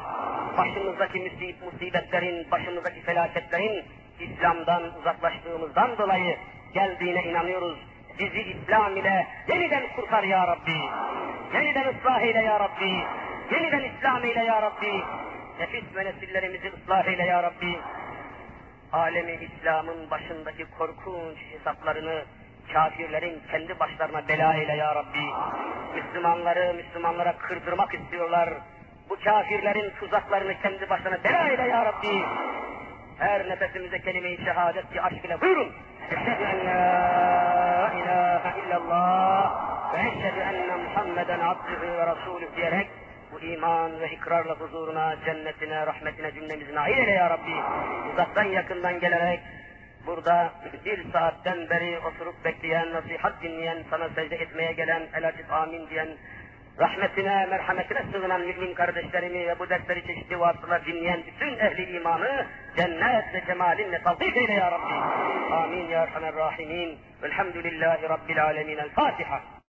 Başımızdaki 0.58 1.32
musibetlerin, 1.64 2.50
başımızdaki 2.50 3.00
felaketlerin 3.00 3.84
İslam'dan 4.20 4.82
uzaklaştığımızdan 4.98 5.98
dolayı 5.98 6.36
geldiğine 6.74 7.22
inanıyoruz. 7.22 7.78
Bizi 8.18 8.40
İslam 8.40 8.96
ile 8.96 9.26
yeniden 9.48 9.82
kurtar 9.96 10.22
ya 10.22 10.46
Rabbi. 10.46 10.80
Yeniden 11.54 11.94
ıslah 11.94 12.20
eyle 12.22 12.42
ya 12.42 12.61
Rabbi. 12.61 13.04
Yeniden 13.52 13.80
İslam 13.80 14.24
eyle 14.24 14.44
ya 14.44 14.62
Rabbi. 14.62 15.04
Nefis 15.61 15.96
ve 15.96 16.04
nesillerimizi 16.04 16.68
ıslah 16.68 17.06
eyle 17.06 17.24
ya 17.24 17.42
Rabbi. 17.42 17.78
Alemi 18.92 19.32
İslam'ın 19.32 20.11
başındaki 20.11 20.64
korkunç 20.78 21.38
hesaplarını 21.52 22.24
kafirlerin 22.72 23.42
kendi 23.50 23.80
başlarına 23.80 24.28
bela 24.28 24.54
eyle 24.54 24.76
ya 24.76 24.94
Rabbi. 24.94 25.26
Müslümanları 25.94 26.74
Müslümanlara 26.74 27.36
kırdırmak 27.38 27.94
istiyorlar. 27.94 28.50
Bu 29.11 29.16
kafirlerin 29.24 29.90
tuzaklarını 30.00 30.54
kendi 30.62 30.90
başlarına 30.90 31.24
bela 31.24 31.48
eyle 31.48 31.62
ya 31.62 31.84
Rabbi. 31.84 32.24
Her 33.18 33.48
nefesimize 33.48 33.98
kelime-i 34.00 34.44
şehadet 34.44 34.92
ki 34.92 35.02
aşk 35.02 35.24
ile 35.24 35.40
buyurun. 35.40 35.72
Eşhedü 36.11 36.42
en 36.44 36.66
la 36.66 37.49
ilahe 37.89 38.61
illallah 38.61 39.45
ve 39.95 39.99
eşhedü 40.01 40.41
enne 40.41 40.76
Muhammeden 40.76 41.41
abdühü 41.41 41.99
ve 41.99 42.05
iman 43.43 44.01
ve 44.01 44.11
ikrarla 44.11 44.55
huzuruna, 44.61 45.16
cennetine, 45.24 45.87
rahmetine 45.87 46.33
cümlemizi 46.33 46.74
nail 46.74 46.99
eyle 46.99 47.11
ya 47.11 47.31
Rabbi. 47.31 47.57
Uzaktan 48.12 48.45
yakından 48.45 49.01
gelerek 49.01 49.41
burada 50.07 50.53
bir 50.64 51.12
saatten 51.12 51.70
beri 51.70 51.99
oturup 51.99 52.45
bekleyen, 52.45 52.93
nasihat 52.93 53.43
dinleyen, 53.43 53.78
sana 53.91 54.09
secde 54.09 54.37
etmeye 54.37 54.72
gelen, 54.72 55.03
el 55.14 55.28
açıp 55.28 55.53
amin 55.53 55.89
diyen, 55.91 56.09
rahmetine, 56.81 57.47
merhametine 57.51 58.03
sığınan 58.12 58.41
mümin 58.41 58.74
kardeşlerimi 58.74 59.47
ve 59.47 59.59
bu 59.59 59.68
dersleri 59.68 60.07
çeşitli 60.07 60.41
vasıtalar 60.41 60.87
dinleyen 60.87 61.22
bütün 61.26 61.59
ehli 61.59 61.97
imanı 61.97 62.47
cennet 62.76 63.35
ve 63.35 63.43
cemalinle 63.47 64.03
tavdik 64.03 64.37
eyle 64.37 64.53
ya 64.53 64.70
Rabbi. 64.70 64.95
Amin 65.55 65.89
ya 65.89 66.03
Erhamer 66.03 66.35
Rahimin. 66.35 66.99
Velhamdülillahi 67.22 68.09
Rabbil 68.09 68.45
Alemin. 68.45 68.78
El 68.78 68.89
Fatiha. 68.89 69.59